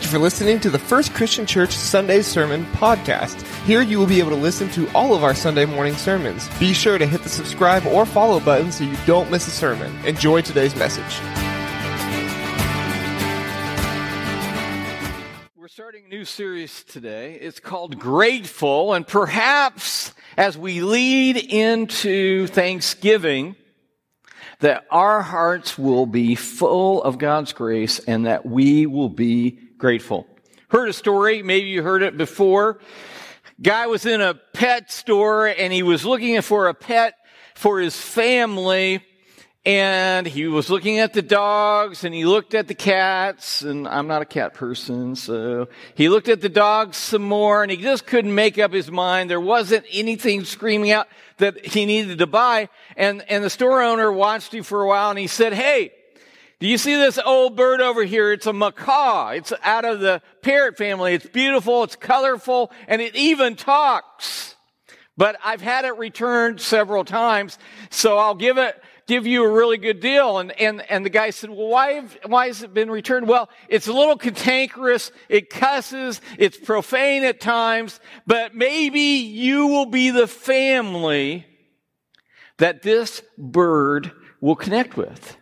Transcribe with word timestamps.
Thank 0.00 0.12
you 0.12 0.18
for 0.18 0.22
listening 0.22 0.60
to 0.60 0.70
the 0.70 0.78
First 0.78 1.12
Christian 1.12 1.44
Church 1.44 1.72
Sunday 1.72 2.22
Sermon 2.22 2.64
Podcast. 2.72 3.42
Here 3.66 3.82
you 3.82 3.98
will 3.98 4.06
be 4.06 4.18
able 4.18 4.30
to 4.30 4.34
listen 4.34 4.70
to 4.70 4.88
all 4.92 5.14
of 5.14 5.22
our 5.22 5.34
Sunday 5.34 5.66
morning 5.66 5.94
sermons. 5.94 6.48
Be 6.58 6.72
sure 6.72 6.96
to 6.96 7.04
hit 7.04 7.22
the 7.22 7.28
subscribe 7.28 7.84
or 7.84 8.06
follow 8.06 8.40
button 8.40 8.72
so 8.72 8.84
you 8.84 8.96
don't 9.04 9.30
miss 9.30 9.46
a 9.46 9.50
sermon. 9.50 9.94
Enjoy 10.06 10.40
today's 10.40 10.74
message. 10.74 11.20
We're 15.54 15.68
starting 15.68 16.06
a 16.06 16.08
new 16.08 16.24
series 16.24 16.82
today. 16.84 17.34
It's 17.34 17.60
called 17.60 17.98
Grateful, 17.98 18.94
and 18.94 19.06
perhaps 19.06 20.14
as 20.38 20.56
we 20.56 20.80
lead 20.80 21.36
into 21.36 22.46
Thanksgiving, 22.46 23.54
that 24.60 24.86
our 24.90 25.20
hearts 25.20 25.76
will 25.76 26.06
be 26.06 26.36
full 26.36 27.02
of 27.02 27.18
God's 27.18 27.52
grace 27.52 27.98
and 27.98 28.24
that 28.24 28.46
we 28.46 28.86
will 28.86 29.10
be 29.10 29.58
grateful. 29.80 30.26
Heard 30.68 30.90
a 30.90 30.92
story, 30.92 31.42
maybe 31.42 31.68
you 31.70 31.82
heard 31.82 32.02
it 32.02 32.16
before. 32.16 32.78
Guy 33.60 33.86
was 33.86 34.04
in 34.04 34.20
a 34.20 34.34
pet 34.34 34.92
store 34.92 35.48
and 35.48 35.72
he 35.72 35.82
was 35.82 36.04
looking 36.04 36.40
for 36.42 36.68
a 36.68 36.74
pet 36.74 37.14
for 37.54 37.80
his 37.80 37.98
family 37.98 39.02
and 39.64 40.26
he 40.26 40.46
was 40.46 40.68
looking 40.68 40.98
at 40.98 41.14
the 41.14 41.22
dogs 41.22 42.04
and 42.04 42.14
he 42.14 42.26
looked 42.26 42.54
at 42.54 42.68
the 42.68 42.74
cats 42.74 43.62
and 43.62 43.88
I'm 43.88 44.06
not 44.06 44.20
a 44.20 44.26
cat 44.26 44.52
person, 44.52 45.16
so 45.16 45.68
he 45.94 46.10
looked 46.10 46.28
at 46.28 46.42
the 46.42 46.48
dogs 46.50 46.98
some 46.98 47.22
more 47.22 47.62
and 47.62 47.70
he 47.70 47.78
just 47.78 48.06
couldn't 48.06 48.34
make 48.34 48.58
up 48.58 48.72
his 48.72 48.90
mind. 48.90 49.30
There 49.30 49.40
wasn't 49.40 49.86
anything 49.90 50.44
screaming 50.44 50.90
out 50.90 51.08
that 51.38 51.64
he 51.64 51.86
needed 51.86 52.18
to 52.18 52.26
buy. 52.26 52.68
And, 52.96 53.24
and 53.30 53.42
the 53.42 53.50
store 53.50 53.82
owner 53.82 54.12
watched 54.12 54.52
him 54.52 54.62
for 54.62 54.82
a 54.82 54.86
while 54.86 55.08
and 55.08 55.18
he 55.18 55.26
said, 55.26 55.54
Hey, 55.54 55.92
do 56.60 56.66
you 56.66 56.76
see 56.76 56.94
this 56.94 57.18
old 57.18 57.56
bird 57.56 57.80
over 57.80 58.04
here? 58.04 58.32
It's 58.32 58.46
a 58.46 58.52
macaw. 58.52 59.30
It's 59.30 59.52
out 59.62 59.86
of 59.86 60.00
the 60.00 60.20
parrot 60.42 60.76
family. 60.76 61.14
It's 61.14 61.26
beautiful. 61.26 61.84
It's 61.84 61.96
colorful 61.96 62.70
and 62.86 63.00
it 63.00 63.16
even 63.16 63.56
talks. 63.56 64.54
But 65.16 65.36
I've 65.42 65.62
had 65.62 65.86
it 65.86 65.96
returned 65.96 66.60
several 66.60 67.04
times, 67.04 67.58
so 67.90 68.16
I'll 68.16 68.34
give 68.34 68.58
it, 68.58 68.80
give 69.06 69.26
you 69.26 69.44
a 69.44 69.50
really 69.50 69.78
good 69.78 70.00
deal. 70.00 70.38
And, 70.38 70.52
and, 70.52 70.82
and 70.90 71.04
the 71.04 71.10
guy 71.10 71.30
said, 71.30 71.50
well, 71.50 71.68
why, 71.68 71.92
have, 71.92 72.18
why 72.26 72.46
has 72.46 72.62
it 72.62 72.72
been 72.74 72.90
returned? 72.90 73.26
Well, 73.26 73.48
it's 73.68 73.88
a 73.88 73.92
little 73.92 74.16
cantankerous. 74.16 75.12
It 75.30 75.50
cusses. 75.50 76.20
It's 76.38 76.58
profane 76.58 77.24
at 77.24 77.40
times, 77.40 78.00
but 78.26 78.54
maybe 78.54 79.00
you 79.00 79.66
will 79.66 79.86
be 79.86 80.10
the 80.10 80.26
family 80.26 81.46
that 82.58 82.82
this 82.82 83.22
bird 83.36 84.12
will 84.40 84.56
connect 84.56 84.96
with. 84.96 85.38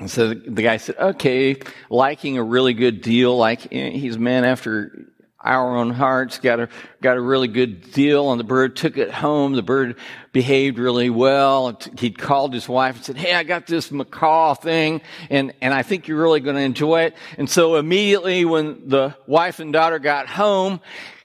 And 0.00 0.10
so 0.10 0.28
the 0.32 0.62
guy 0.62 0.78
said, 0.78 0.96
okay, 0.98 1.56
liking 1.90 2.38
a 2.38 2.42
really 2.42 2.72
good 2.72 3.02
deal, 3.02 3.36
like 3.36 3.72
eh, 3.72 3.90
he's 3.90 4.16
a 4.16 4.18
man 4.18 4.44
after 4.44 5.06
our 5.42 5.76
own 5.76 5.90
hearts, 5.90 6.38
got 6.38 6.58
a, 6.60 6.68
got 7.00 7.16
a 7.16 7.20
really 7.20 7.48
good 7.48 7.92
deal 7.92 8.30
and 8.30 8.40
the 8.40 8.44
bird 8.44 8.76
took 8.76 8.96
it 8.96 9.10
home. 9.10 9.52
The 9.52 9.62
bird 9.62 9.96
behaved 10.32 10.78
really 10.78 11.10
well. 11.10 11.78
He'd 11.98 12.18
called 12.18 12.52
his 12.52 12.68
wife 12.68 12.96
and 12.96 13.04
said, 13.04 13.16
Hey, 13.16 13.34
I 13.34 13.42
got 13.42 13.66
this 13.66 13.90
macaw 13.90 14.54
thing 14.54 15.02
and, 15.28 15.52
and 15.60 15.72
I 15.72 15.82
think 15.82 16.08
you're 16.08 16.20
really 16.20 16.40
going 16.40 16.56
to 16.56 16.62
enjoy 16.62 17.02
it. 17.02 17.16
And 17.38 17.48
so 17.48 17.76
immediately 17.76 18.44
when 18.44 18.88
the 18.88 19.14
wife 19.26 19.60
and 19.60 19.72
daughter 19.72 19.98
got 19.98 20.28
home, 20.28 20.80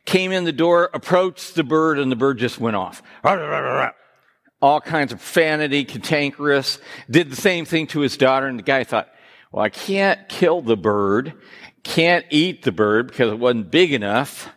came 0.05 0.31
in 0.31 0.43
the 0.43 0.53
door, 0.53 0.89
approached 0.93 1.55
the 1.55 1.63
bird 1.63 1.97
and 1.97 2.11
the 2.11 2.15
bird 2.15 2.37
just 2.37 2.59
went 2.59 2.75
off. 2.75 3.01
All 4.65 4.81
kinds 4.81 5.11
of 5.13 5.19
profanity, 5.19 5.85
cantankerous, 5.85 6.79
did 7.09 7.29
the 7.29 7.35
same 7.35 7.65
thing 7.65 7.87
to 7.87 7.99
his 7.99 8.17
daughter 8.17 8.47
and 8.47 8.57
the 8.57 8.63
guy 8.63 8.83
thought, 8.83 9.09
well, 9.51 9.63
I 9.63 9.69
can't 9.69 10.27
kill 10.27 10.61
the 10.61 10.75
bird 10.75 11.33
can't 11.85 12.25
eat 12.31 12.63
the 12.63 12.71
bird 12.71 13.07
because 13.07 13.31
it 13.31 13.39
wasn't 13.39 13.71
big 13.71 13.93
enough. 13.93 14.49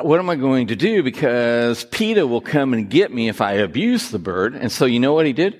What 0.00 0.20
am 0.20 0.30
I 0.30 0.36
going 0.36 0.68
to 0.68 0.76
do? 0.76 1.02
Because 1.02 1.84
PETA 1.86 2.24
will 2.26 2.42
come 2.42 2.72
and 2.72 2.88
get 2.88 3.12
me 3.12 3.28
if 3.28 3.40
I 3.40 3.54
abuse 3.54 4.10
the 4.10 4.18
bird. 4.20 4.54
And 4.54 4.70
so 4.70 4.84
you 4.84 5.00
know 5.00 5.14
what 5.14 5.26
he 5.26 5.32
did? 5.32 5.58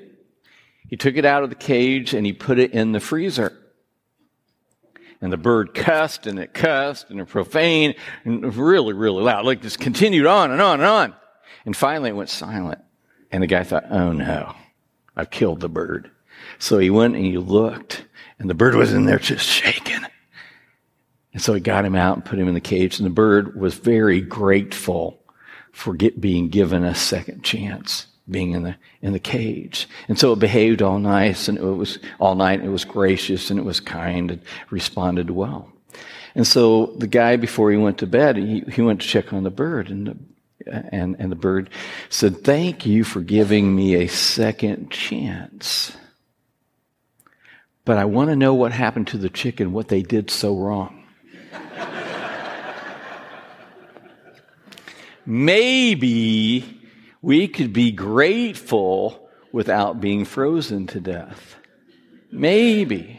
He 0.87 0.97
took 0.97 1.17
it 1.17 1.25
out 1.25 1.43
of 1.43 1.49
the 1.49 1.56
cage 1.56 2.15
and 2.15 2.25
he 2.25 2.33
put 2.33 2.59
it 2.59 2.72
in 2.72 2.93
the 2.93 3.01
freezer. 3.01 3.53
And 5.21 5.33
the 5.33 5.39
bird 5.39 5.75
cussed 5.75 6.27
and 6.28 6.39
it 6.39 6.55
cussed 6.55 7.11
and 7.11 7.19
it 7.19 7.27
profaned 7.27 7.97
and 8.25 8.55
really, 8.55 8.93
really 8.93 9.22
loud. 9.22 9.45
Like 9.47 9.62
just 9.62 9.81
continued 9.81 10.27
on 10.27 10.53
and 10.53 10.61
on 10.61 10.81
and 10.81 10.89
on. 10.89 11.15
And 11.65 11.77
finally 11.77 12.11
it 12.11 12.17
went 12.17 12.28
silent. 12.28 12.81
And 13.31 13.43
the 13.43 13.47
guy 13.47 13.62
thought, 13.62 13.91
oh 13.91 14.12
no, 14.12 14.55
I've 15.16 15.31
killed 15.31 15.61
the 15.61 15.69
bird. 15.69 16.11
So 16.59 16.78
he 16.78 16.91
went 16.91 17.16
and 17.16 17.25
he 17.25 17.39
looked 17.39 18.05
and 18.39 18.49
the 18.49 18.55
bird 18.55 18.75
was 18.75 18.93
in 18.93 19.05
there 19.05 19.19
just 19.19 19.47
shaking. 19.47 20.05
And 21.33 21.43
so 21.43 21.55
he 21.55 21.61
got 21.61 21.84
him 21.84 21.94
out 21.94 22.16
and 22.16 22.25
put 22.25 22.39
him 22.39 22.49
in 22.49 22.55
the 22.55 22.61
cage, 22.61 22.99
and 22.99 23.06
the 23.06 23.11
bird 23.11 23.59
was 23.59 23.75
very 23.75 24.21
grateful 24.21 25.22
for 25.72 25.94
get, 25.94 26.21
being 26.21 26.49
given 26.49 26.84
a 26.84 26.94
second 26.94 27.44
chance, 27.44 28.06
being 28.28 28.53
in 28.53 28.62
the 28.62 28.77
in 29.03 29.12
the 29.12 29.21
cage. 29.21 29.89
And 30.09 30.19
so 30.19 30.33
it 30.33 30.39
behaved 30.39 30.83
all 30.83 30.99
nice, 30.99 31.49
and 31.49 31.59
it 31.59 31.62
was 31.62 31.99
all 32.19 32.34
night. 32.34 32.60
And 32.60 32.69
it 32.69 32.72
was 32.72 32.84
gracious 32.84 33.50
and 33.50 33.60
it 33.60 33.65
was 33.65 33.78
kind 33.78 34.31
and 34.31 34.43
responded 34.71 35.31
well. 35.31 35.71
And 36.34 36.47
so 36.47 36.87
the 36.87 37.06
guy, 37.06 37.37
before 37.37 37.71
he 37.71 37.77
went 37.77 37.99
to 37.99 38.06
bed, 38.06 38.37
he, 38.37 38.60
he 38.72 38.83
went 38.83 39.00
to 39.00 39.06
check 39.06 39.33
on 39.33 39.45
the 39.45 39.50
bird, 39.50 39.91
and 39.91 40.06
the, 40.06 40.16
and 40.67 41.17
and 41.19 41.31
the 41.31 41.37
bird 41.37 41.71
said, 42.09 42.45
"Thank 42.45 42.87
you 42.87 43.05
for 43.05 43.21
giving 43.21 43.75
me 43.75 43.95
a 43.95 44.07
second 44.09 44.91
chance." 44.91 45.97
But 47.85 47.97
I 47.99 48.05
want 48.05 48.29
to 48.31 48.37
know 48.37 48.55
what 48.55 48.73
happened 48.73 49.07
to 49.09 49.19
the 49.19 49.31
chicken, 49.31 49.73
what 49.73 49.89
they 49.89 50.03
did 50.03 50.31
so 50.31 50.57
wrong. 50.57 51.05
Maybe 55.25 56.81
we 57.21 57.49
could 57.49 57.73
be 57.73 57.91
grateful 57.93 59.29
without 59.53 60.01
being 60.01 60.25
frozen 60.25 60.87
to 60.89 61.01
death. 61.01 61.57
Maybe. 62.31 63.18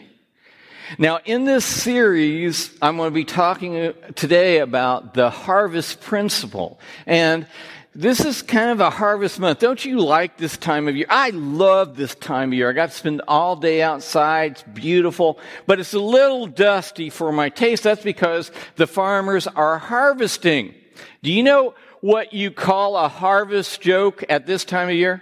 Now, 0.98 1.20
in 1.26 1.46
this 1.46 1.66
series, 1.66 2.76
I'm 2.82 2.98
going 2.98 3.12
to 3.12 3.14
be 3.14 3.26
talking 3.26 3.78
uh, 3.78 3.94
today 4.16 4.60
about 4.60 5.14
the 5.14 5.30
harvest 5.30 6.02
principle. 6.02 6.80
And 7.06 7.46
this 7.94 8.26
is 8.26 8.42
kind 8.42 8.72
of 8.72 8.80
a 8.80 8.90
harvest 8.90 9.40
month. 9.40 9.60
Don't 9.60 9.84
you 9.84 10.00
like 10.00 10.38
this 10.38 10.58
time 10.58 10.88
of 10.88 10.96
year? 10.96 11.06
I 11.10 11.30
love 11.32 11.96
this 11.96 12.16
time 12.16 12.50
of 12.50 12.54
year. 12.54 12.70
I 12.70 12.74
got 12.74 12.90
to 12.90 12.96
spend 12.96 13.22
all 13.28 13.56
day 13.56 13.82
outside. 13.82 14.54
It's 14.54 14.64
beautiful, 14.64 15.40
but 15.68 15.80
it's 15.80 15.94
a 15.94 16.00
little 16.00 16.48
dusty 16.48 17.10
for 17.10 17.32
my 17.32 17.50
taste. 17.50 17.84
That's 17.84 18.04
because 18.04 18.52
the 18.76 18.88
farmers 18.88 19.48
are 19.48 19.78
harvesting. 19.78 20.74
Do 21.22 21.32
you 21.32 21.44
know 21.44 21.76
what 22.02 22.34
you 22.34 22.50
call 22.52 22.98
a 22.98 23.10
harvest 23.10 23.82
joke 23.82 24.24
at 24.30 24.48
this 24.48 24.66
time 24.66 24.90
of 24.90 24.96
year? 24.96 25.22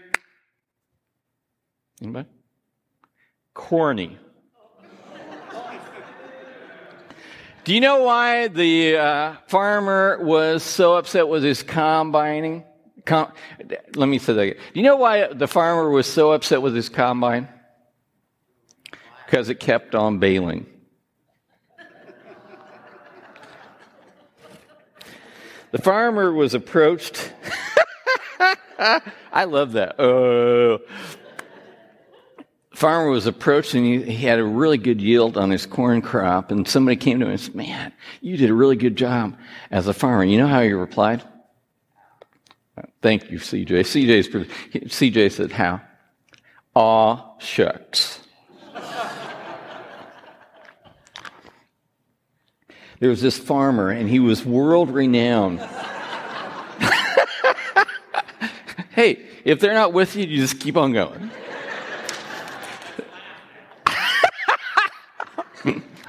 Anybody? 2.02 2.30
Corny. 3.54 4.18
Do 7.68 7.74
you 7.74 7.82
know 7.82 8.02
why 8.02 8.48
the 8.48 8.96
uh, 8.96 9.36
farmer 9.48 10.24
was 10.24 10.64
so 10.64 10.96
upset 10.96 11.28
with 11.28 11.44
his 11.44 11.64
combining? 11.64 12.64
Com- 13.04 13.34
Let 13.94 14.08
me 14.08 14.20
say 14.20 14.32
that 14.32 14.40
again. 14.40 14.56
Do 14.74 14.80
you 14.80 14.84
know 14.84 14.96
why 14.96 15.34
the 15.34 15.50
farmer 15.50 15.90
was 15.90 16.08
so 16.08 16.32
upset 16.32 16.62
with 16.62 16.74
his 16.74 16.88
combine? 16.88 17.50
Because 19.26 19.50
it 19.50 19.56
kept 19.60 19.96
on 19.96 20.20
baling. 20.20 20.66
The 25.72 25.80
farmer 25.80 26.32
was 26.32 26.54
approached. 26.54 27.34
I 28.80 29.44
love 29.44 29.74
that. 29.74 30.00
Oh. 30.00 30.80
Farmer 32.78 33.10
was 33.10 33.26
approached 33.26 33.74
and 33.74 33.84
he, 33.84 34.04
he, 34.04 34.28
had 34.28 34.38
a 34.38 34.44
really 34.44 34.78
good 34.78 35.02
yield 35.02 35.36
on 35.36 35.50
his 35.50 35.66
corn 35.66 36.00
crop. 36.00 36.52
And 36.52 36.68
somebody 36.68 36.96
came 36.96 37.20
to 37.20 37.26
him 37.26 37.32
and 37.32 37.42
said, 37.42 37.56
Man, 37.56 37.92
you 38.22 38.38
did 38.38 38.52
a 38.52 38.54
really 38.54 38.76
good 38.76 38.96
job 38.96 39.36
as 39.72 39.88
a 39.88 39.96
farmer. 39.96 40.24
You 40.24 40.38
know 40.38 40.46
how 40.46 40.62
he 40.62 40.74
replied? 40.74 41.24
Uh, 42.78 42.84
thank 43.02 43.32
you, 43.32 43.40
CJ. 43.40 43.66
CJ's, 43.66 44.28
CJ 44.30 45.32
said, 45.32 45.52
How? 45.52 45.82
Aw, 46.76 47.40
shucks. 47.40 48.20
there 53.00 53.10
was 53.10 53.24
this 53.24 53.40
farmer, 53.40 53.90
and 53.90 54.08
he 54.08 54.20
was 54.20 54.46
world 54.46 54.92
renowned. 54.92 55.62
hey, 58.92 59.26
if 59.44 59.60
they're 59.60 59.74
not 59.74 59.94
with 59.94 60.16
you, 60.16 60.28
you 60.28 60.38
just 60.38 60.60
keep 60.60 60.78
on 60.78 60.94
going. 60.94 61.32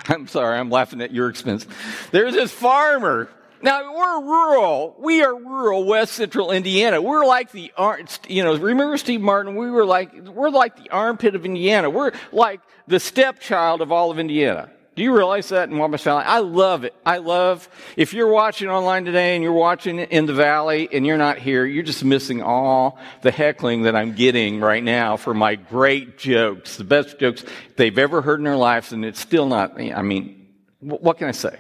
I'm 0.09 0.18
sorry, 0.29 0.59
I'm 0.59 0.71
laughing 0.71 1.01
at 1.01 1.13
your 1.13 1.29
expense. 1.29 1.67
There's 2.11 2.35
this 2.35 2.53
farmer. 2.53 3.29
Now 3.61 3.93
we're 3.93 4.23
rural. 4.23 4.95
We 5.01 5.23
are 5.23 5.35
rural 5.35 5.85
West 5.85 6.13
Central 6.13 6.53
Indiana. 6.53 7.03
We're 7.03 7.27
like 7.27 7.51
the, 7.51 7.73
you 8.29 8.45
know, 8.45 8.57
remember 8.57 8.97
Steve 8.97 9.21
Martin? 9.21 9.57
We 9.57 9.71
were 9.71 9.85
like, 9.85 10.15
we're 10.15 10.51
like 10.51 10.77
the 10.77 10.91
armpit 10.91 11.35
of 11.35 11.45
Indiana. 11.45 11.91
We're 11.91 12.13
like 12.31 12.61
the 12.87 13.01
stepchild 13.01 13.81
of 13.81 13.91
all 13.91 14.13
of 14.13 14.19
Indiana. 14.21 14.71
Do 14.99 15.05
you 15.05 15.17
realize 15.17 15.51
that 15.51 15.69
in 15.69 15.79
Wabash 15.79 16.03
Valley? 16.03 16.25
I 16.25 16.41
love 16.41 16.83
it. 16.83 16.93
I 17.07 17.19
love, 17.19 17.69
if 17.97 18.13
you're 18.13 18.33
watching 18.33 18.69
online 18.69 19.05
today 19.05 19.37
and 19.37 19.45
you're 19.45 19.53
watching 19.53 20.01
in 20.01 20.27
the 20.27 20.33
valley 20.33 20.89
and 20.93 21.07
you're 21.07 21.17
not 21.17 21.39
here, 21.39 21.65
you're 21.65 21.85
just 21.85 22.05
missing 22.05 22.43
all 22.43 22.99
the 23.23 23.31
heckling 23.31 23.83
that 23.83 23.95
I'm 23.95 24.17
getting 24.17 24.59
right 24.59 24.83
now 24.83 25.17
for 25.17 25.35
my 25.35 25.55
great 25.55 26.19
jokes, 26.19 26.79
the 26.79 26.83
best 26.83 27.21
jokes 27.21 27.45
they've 27.77 27.97
ever 27.97 28.23
heard 28.23 28.41
in 28.41 28.45
their 28.45 28.57
lives, 28.57 28.93
and 28.93 29.05
it's 29.05 29.21
still 29.21 29.47
not, 29.47 29.81
I 29.81 30.03
mean, 30.03 30.49
what 30.81 31.17
can 31.17 31.29
I 31.29 31.33
say? 31.33 31.57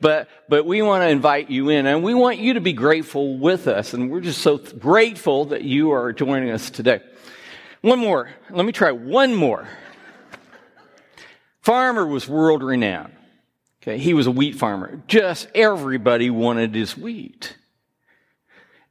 But, 0.00 0.28
but 0.48 0.66
we 0.66 0.82
want 0.82 1.04
to 1.04 1.08
invite 1.08 1.48
you 1.48 1.68
in 1.68 1.86
and 1.86 2.02
we 2.02 2.14
want 2.14 2.38
you 2.38 2.54
to 2.54 2.60
be 2.60 2.72
grateful 2.72 3.38
with 3.38 3.68
us. 3.68 3.94
And 3.94 4.10
we're 4.10 4.20
just 4.20 4.42
so 4.42 4.58
grateful 4.58 5.44
that 5.46 5.62
you 5.62 5.92
are 5.92 6.12
joining 6.12 6.50
us 6.50 6.68
today. 6.68 7.00
One 7.82 8.00
more. 8.00 8.28
Let 8.50 8.66
me 8.66 8.72
try 8.72 8.90
one 8.90 9.36
more. 9.36 9.68
Farmer 11.66 12.06
was 12.06 12.28
world 12.28 12.62
renowned. 12.62 13.12
Okay, 13.82 13.98
he 13.98 14.14
was 14.14 14.28
a 14.28 14.30
wheat 14.30 14.54
farmer. 14.54 15.02
Just 15.08 15.48
everybody 15.52 16.30
wanted 16.30 16.76
his 16.76 16.96
wheat. 16.96 17.56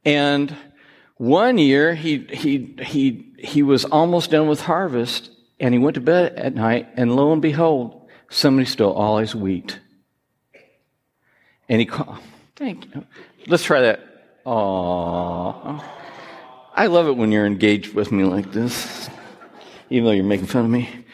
And 0.04 0.54
one 1.16 1.56
year 1.56 1.94
he 1.94 2.18
he 2.18 2.76
he 2.82 3.32
he 3.38 3.62
was 3.62 3.86
almost 3.86 4.30
done 4.30 4.46
with 4.46 4.60
harvest 4.60 5.30
and 5.58 5.72
he 5.72 5.78
went 5.78 5.94
to 5.94 6.02
bed 6.02 6.34
at 6.34 6.54
night 6.54 6.86
and 6.98 7.16
lo 7.16 7.32
and 7.32 7.40
behold, 7.40 8.10
somebody 8.28 8.66
stole 8.66 8.92
all 8.92 9.16
his 9.16 9.34
wheat. 9.34 9.80
And 11.70 11.80
he 11.80 11.86
called, 11.86 12.18
thank 12.56 12.94
you. 12.94 13.06
Let's 13.46 13.64
try 13.64 13.80
that. 13.80 14.44
Aww. 14.44 15.82
I 16.74 16.88
love 16.88 17.08
it 17.08 17.16
when 17.16 17.32
you're 17.32 17.46
engaged 17.46 17.94
with 17.94 18.12
me 18.12 18.24
like 18.24 18.52
this, 18.52 19.08
even 19.88 20.04
though 20.04 20.12
you're 20.12 20.24
making 20.24 20.48
fun 20.48 20.66
of 20.66 20.70
me. 20.70 21.05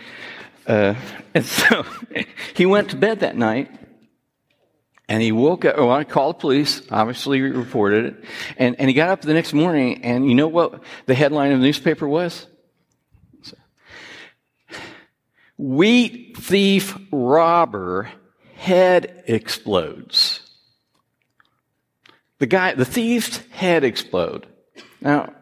Uh, 0.66 0.94
and 1.34 1.44
so 1.44 1.84
he 2.54 2.66
went 2.66 2.90
to 2.90 2.96
bed 2.96 3.20
that 3.20 3.36
night 3.36 3.70
and 5.08 5.22
he 5.22 5.32
woke 5.32 5.64
up, 5.64 5.76
well, 5.76 5.90
I 5.90 6.04
called 6.04 6.36
the 6.36 6.40
police, 6.40 6.82
obviously 6.90 7.42
reported 7.42 8.06
it, 8.06 8.24
and, 8.56 8.76
and 8.78 8.88
he 8.88 8.94
got 8.94 9.10
up 9.10 9.20
the 9.20 9.34
next 9.34 9.52
morning, 9.52 10.04
and 10.04 10.26
you 10.26 10.34
know 10.34 10.48
what 10.48 10.82
the 11.06 11.14
headline 11.14 11.52
of 11.52 11.60
the 11.60 11.66
newspaper 11.66 12.08
was? 12.08 12.46
Wheat 15.58 16.36
thief 16.38 16.98
robber 17.12 18.10
head 18.56 19.24
explodes. 19.26 20.40
The 22.38 22.46
guy, 22.46 22.74
the 22.74 22.84
thief's 22.84 23.36
head 23.50 23.84
explode. 23.84 24.46
Now, 25.00 25.32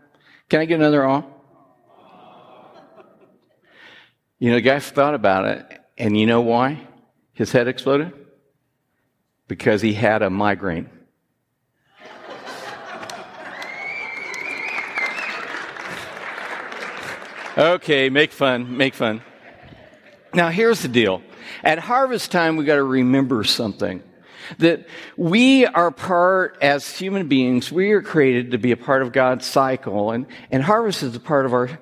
can 0.48 0.60
I 0.60 0.64
get 0.64 0.80
another 0.80 1.06
awe? 1.06 1.22
You 4.40 4.48
know, 4.48 4.56
the 4.56 4.62
guy 4.62 4.78
thought 4.78 5.14
about 5.14 5.44
it, 5.44 5.80
and 5.98 6.18
you 6.18 6.24
know 6.24 6.40
why 6.40 6.80
his 7.34 7.52
head 7.52 7.68
exploded? 7.68 8.10
Because 9.48 9.82
he 9.82 9.92
had 9.92 10.22
a 10.22 10.30
migraine. 10.30 10.88
okay, 17.58 18.08
make 18.08 18.32
fun, 18.32 18.78
make 18.78 18.94
fun. 18.94 19.20
Now, 20.32 20.48
here's 20.48 20.80
the 20.80 20.88
deal. 20.88 21.20
At 21.62 21.78
harvest 21.78 22.32
time, 22.32 22.56
we 22.56 22.64
got 22.64 22.76
to 22.76 22.82
remember 22.82 23.44
something. 23.44 24.02
That 24.56 24.86
we 25.18 25.66
are 25.66 25.90
part, 25.90 26.56
as 26.62 26.96
human 26.96 27.28
beings, 27.28 27.70
we 27.70 27.90
are 27.92 28.00
created 28.00 28.52
to 28.52 28.58
be 28.58 28.72
a 28.72 28.76
part 28.78 29.02
of 29.02 29.12
God's 29.12 29.44
cycle, 29.44 30.12
and, 30.12 30.24
and 30.50 30.62
harvest 30.62 31.02
is 31.02 31.14
a 31.14 31.20
part 31.20 31.44
of 31.44 31.52
our, 31.52 31.78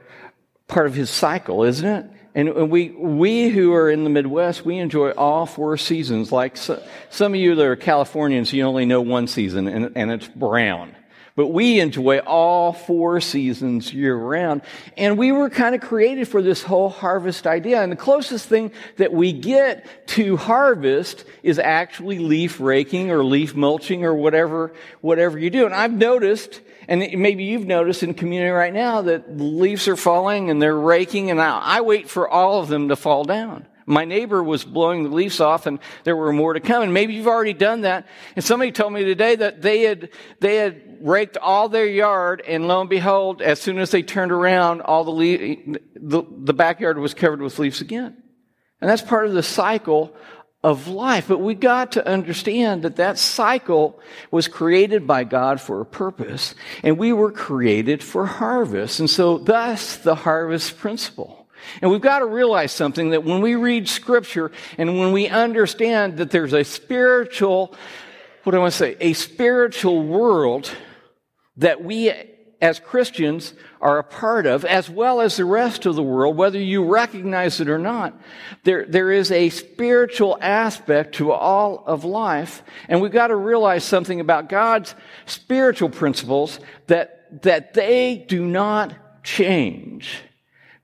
part 0.66 0.88
of 0.88 0.94
His 0.94 1.08
cycle, 1.08 1.62
isn't 1.62 1.88
it? 1.88 2.18
And 2.35 2.71
we, 2.71 2.91
we 2.91 3.49
who 3.49 3.73
are 3.73 3.91
in 3.91 4.05
the 4.05 4.11
Midwest, 4.11 4.65
we 4.65 4.79
enjoy 4.79 5.11
all 5.11 5.47
four 5.47 5.77
seasons. 5.77 6.31
Like 6.31 6.57
so, 6.57 6.83
some 7.11 7.35
of 7.35 7.41
you 7.41 7.55
that 7.55 7.67
are 7.67 7.77
Californians, 7.77 8.53
you 8.53 8.63
only 8.65 8.85
know 8.85 9.01
one 9.01 9.27
season, 9.27 9.67
and, 9.67 9.93
and 9.97 10.11
it's 10.11 10.29
brown. 10.29 10.95
But 11.38 11.52
we 11.52 11.79
enjoy 11.79 12.19
all 12.19 12.73
four 12.73 13.20
seasons 13.20 13.94
year 13.94 14.17
round. 14.17 14.62
And 14.96 15.17
we 15.17 15.31
were 15.31 15.49
kind 15.49 15.76
of 15.76 15.81
created 15.81 16.26
for 16.26 16.43
this 16.43 16.64
whole 16.64 16.88
harvest 16.88 17.46
idea. 17.46 17.81
And 17.81 17.93
the 17.93 17.96
closest 17.96 18.49
thing 18.49 18.73
that 18.96 19.12
we 19.12 19.32
get 19.32 19.87
to 20.08 20.37
harvest 20.37 21.25
is 21.44 21.61
actually 21.61 22.19
leaf 22.19 22.58
raking 22.58 23.12
or 23.12 23.23
leaf 23.23 23.55
mulching 23.55 24.05
or 24.05 24.14
whatever, 24.14 24.73
whatever 25.00 25.38
you 25.38 25.49
do. 25.49 25.64
And 25.64 25.73
I've 25.73 25.93
noticed 25.93 26.61
and 26.88 27.06
maybe 27.20 27.44
you've 27.44 27.69
noticed 27.69 28.02
in 28.02 28.14
community 28.14 28.50
right 28.50 28.75
now 28.75 29.02
that 29.02 29.38
leaves 29.38 29.87
are 29.87 29.96
falling 29.96 30.50
and 30.50 30.61
they're 30.61 30.75
raking 30.75 31.31
and 31.31 31.41
I, 31.41 31.56
I 31.56 31.81
wait 31.82 32.11
for 32.11 32.29
all 32.29 32.58
of 32.61 32.67
them 32.67 32.88
to 32.88 32.96
fall 32.96 33.23
down. 33.23 33.64
My 33.88 34.05
neighbor 34.05 34.43
was 34.43 34.64
blowing 34.64 35.02
the 35.02 35.08
leaves 35.08 35.40
off 35.40 35.67
and 35.67 35.79
there 36.05 36.14
were 36.14 36.32
more 36.32 36.52
to 36.52 36.61
come. 36.61 36.82
And 36.82 36.93
maybe 36.93 37.14
you've 37.14 37.26
already 37.26 37.55
done 37.55 37.81
that. 37.81 38.06
And 38.37 38.44
somebody 38.44 38.70
told 38.70 38.93
me 38.93 39.05
today 39.05 39.37
that 39.37 39.62
they 39.62 39.81
had, 39.81 40.11
they 40.40 40.56
had 40.56 40.99
raked 41.00 41.37
all 41.38 41.69
their 41.69 41.87
yard 41.87 42.43
and 42.46 42.69
lo 42.69 42.82
and 42.82 42.90
behold, 42.90 43.40
as 43.40 43.61
soon 43.61 43.79
as 43.79 43.90
they 43.90 44.02
turned 44.02 44.31
around, 44.31 44.82
all 44.82 45.05
the, 45.05 45.79
the, 45.96 46.23
the 46.31 46.55
backyard 46.55 46.99
was 46.99 47.14
covered 47.14 47.40
with 47.40 47.58
leaves 47.58 47.81
again. 47.81 48.23
And 48.81 48.90
that's 48.90 49.02
part 49.02 49.26
of 49.26 49.32
the 49.32 49.43
cycle 49.43 50.14
of 50.62 50.88
life. 50.88 51.29
But 51.29 51.38
we 51.38 51.55
got 51.55 51.93
to 51.93 52.06
understand 52.06 52.82
that 52.82 52.96
that 52.96 53.19
cycle 53.19 54.00
was 54.31 54.49
created 54.49 55.06
by 55.06 55.25
God 55.25 55.61
for 55.61 55.81
a 55.81 55.87
purpose, 55.87 56.55
and 56.82 56.99
we 56.99 57.12
were 57.12 57.32
created 57.32 58.02
for 58.02 58.26
harvest. 58.26 59.00
And 59.00 59.08
so, 59.08 59.38
thus, 59.38 59.96
the 59.96 60.14
harvest 60.14 60.79
principle. 60.79 61.38
And 61.81 61.90
we've 61.90 62.00
got 62.00 62.20
to 62.20 62.26
realize 62.26 62.72
something 62.72 63.10
that 63.10 63.25
when 63.25 63.40
we 63.40 63.55
read 63.55 63.88
scripture 63.88 64.50
and 64.76 64.99
when 64.99 65.12
we 65.12 65.28
understand 65.28 66.19
that 66.19 66.31
there's 66.31 66.52
a 66.52 66.64
spiritual, 66.64 67.75
what 68.44 68.52
do 68.52 68.58
I 68.58 68.60
want 68.60 68.72
to 68.72 68.78
say, 68.78 68.96
a 69.00 69.12
spiritual 69.12 70.02
world 70.02 70.70
that 71.56 71.82
we 71.82 72.12
as 72.60 72.81
Christians 72.81 73.55
are 73.81 73.99
a 73.99 74.05
part 74.05 74.46
of, 74.46 74.64
as 74.64 74.90
well 74.90 75.20
as 75.20 75.37
the 75.37 75.44
rest 75.44 75.87
of 75.87 75.94
the 75.94 76.02
world, 76.02 76.37
whether 76.37 76.58
you 76.58 76.84
recognize 76.84 77.60
it 77.60 77.69
or 77.69 77.78
not. 77.78 78.19
There, 78.64 78.84
there 78.84 79.12
is 79.12 79.31
a 79.31 79.49
spiritual 79.50 80.37
aspect 80.40 81.16
to 81.16 81.31
all 81.31 81.84
of 81.87 82.05
life, 82.05 82.62
and 82.88 83.00
we've 83.00 83.12
got 83.12 83.28
to 83.28 83.37
realize 83.37 83.84
something 83.84 84.19
about 84.19 84.49
God's 84.49 84.94
spiritual 85.26 85.88
principles 85.88 86.58
that, 86.88 87.43
that 87.43 87.75
they 87.75 88.25
do 88.28 88.44
not 88.44 89.22
change. 89.22 90.19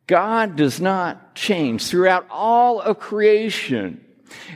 God 0.06 0.56
does 0.56 0.80
not 0.80 1.34
change 1.34 1.86
throughout 1.86 2.26
all 2.30 2.80
of 2.80 2.98
creation. 2.98 4.05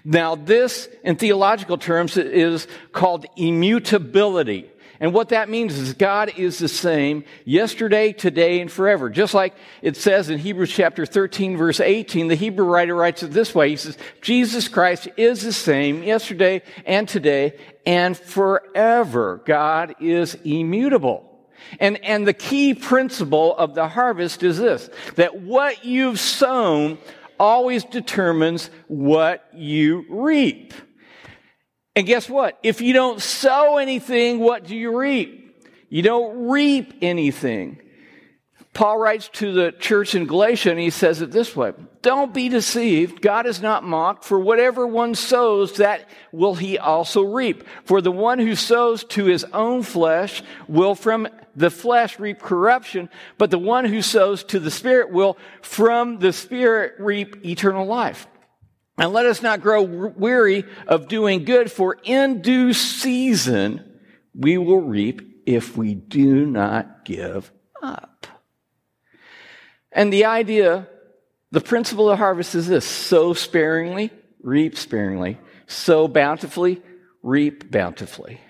Now, 0.04 0.34
this, 0.34 0.88
in 1.04 1.16
theological 1.16 1.78
terms, 1.78 2.16
is 2.16 2.66
called 2.92 3.26
immutability. 3.36 4.70
And 5.00 5.14
what 5.14 5.28
that 5.28 5.48
means 5.48 5.78
is 5.78 5.94
God 5.94 6.32
is 6.36 6.58
the 6.58 6.68
same 6.68 7.24
yesterday, 7.44 8.12
today, 8.12 8.60
and 8.60 8.70
forever. 8.70 9.08
Just 9.10 9.32
like 9.32 9.54
it 9.80 9.96
says 9.96 10.28
in 10.28 10.38
Hebrews 10.38 10.72
chapter 10.72 11.06
13 11.06 11.56
verse 11.56 11.78
18, 11.78 12.26
the 12.26 12.34
Hebrew 12.34 12.66
writer 12.66 12.94
writes 12.94 13.22
it 13.22 13.30
this 13.30 13.54
way. 13.54 13.70
He 13.70 13.76
says, 13.76 13.96
Jesus 14.20 14.66
Christ 14.66 15.08
is 15.16 15.42
the 15.42 15.52
same 15.52 16.02
yesterday 16.02 16.62
and 16.84 17.08
today 17.08 17.56
and 17.86 18.16
forever. 18.16 19.40
God 19.46 19.94
is 20.00 20.34
immutable. 20.44 21.27
And, 21.80 22.02
and 22.04 22.26
the 22.26 22.32
key 22.32 22.74
principle 22.74 23.56
of 23.56 23.74
the 23.74 23.88
harvest 23.88 24.42
is 24.42 24.58
this, 24.58 24.88
that 25.16 25.40
what 25.40 25.84
you've 25.84 26.20
sown 26.20 26.98
always 27.38 27.84
determines 27.84 28.70
what 28.88 29.48
you 29.54 30.04
reap. 30.08 30.74
And 31.94 32.06
guess 32.06 32.28
what? 32.28 32.58
If 32.62 32.80
you 32.80 32.92
don't 32.92 33.20
sow 33.20 33.78
anything, 33.78 34.38
what 34.38 34.64
do 34.64 34.76
you 34.76 34.96
reap? 34.96 35.66
You 35.88 36.02
don't 36.02 36.48
reap 36.48 36.94
anything. 37.02 37.80
Paul 38.74 38.98
writes 38.98 39.28
to 39.34 39.52
the 39.52 39.72
church 39.72 40.14
in 40.14 40.26
Galatia 40.26 40.70
and 40.70 40.78
he 40.78 40.90
says 40.90 41.20
it 41.20 41.32
this 41.32 41.56
way 41.56 41.72
Don't 42.02 42.32
be 42.32 42.48
deceived. 42.48 43.20
God 43.20 43.46
is 43.46 43.60
not 43.60 43.82
mocked, 43.82 44.24
for 44.24 44.38
whatever 44.38 44.86
one 44.86 45.16
sows, 45.16 45.78
that 45.78 46.08
will 46.30 46.54
he 46.54 46.78
also 46.78 47.22
reap. 47.22 47.64
For 47.84 48.00
the 48.00 48.12
one 48.12 48.38
who 48.38 48.54
sows 48.54 49.02
to 49.04 49.24
his 49.24 49.42
own 49.52 49.82
flesh 49.82 50.44
will 50.68 50.94
from 50.94 51.26
the 51.56 51.70
flesh 51.70 52.18
reap 52.18 52.40
corruption, 52.40 53.08
but 53.36 53.50
the 53.50 53.58
one 53.58 53.84
who 53.84 54.02
sows 54.02 54.44
to 54.44 54.60
the 54.60 54.70
Spirit 54.70 55.10
will 55.10 55.36
from 55.62 56.18
the 56.18 56.32
Spirit 56.32 56.94
reap 56.98 57.44
eternal 57.44 57.86
life. 57.86 58.26
And 58.98 59.12
let 59.12 59.26
us 59.26 59.42
not 59.42 59.60
grow 59.60 59.82
weary 59.82 60.64
of 60.86 61.08
doing 61.08 61.44
good, 61.44 61.70
for 61.70 61.96
in 62.02 62.42
due 62.42 62.72
season 62.72 64.00
we 64.34 64.58
will 64.58 64.80
reap 64.80 65.42
if 65.46 65.76
we 65.76 65.94
do 65.94 66.44
not 66.46 67.04
give 67.04 67.52
up. 67.82 68.26
And 69.92 70.12
the 70.12 70.26
idea, 70.26 70.88
the 71.50 71.60
principle 71.60 72.10
of 72.10 72.18
harvest 72.18 72.54
is 72.54 72.66
this 72.66 72.84
sow 72.84 73.32
sparingly, 73.32 74.10
reap 74.42 74.76
sparingly, 74.76 75.38
sow 75.66 76.08
bountifully, 76.08 76.82
reap 77.22 77.70
bountifully. 77.70 78.40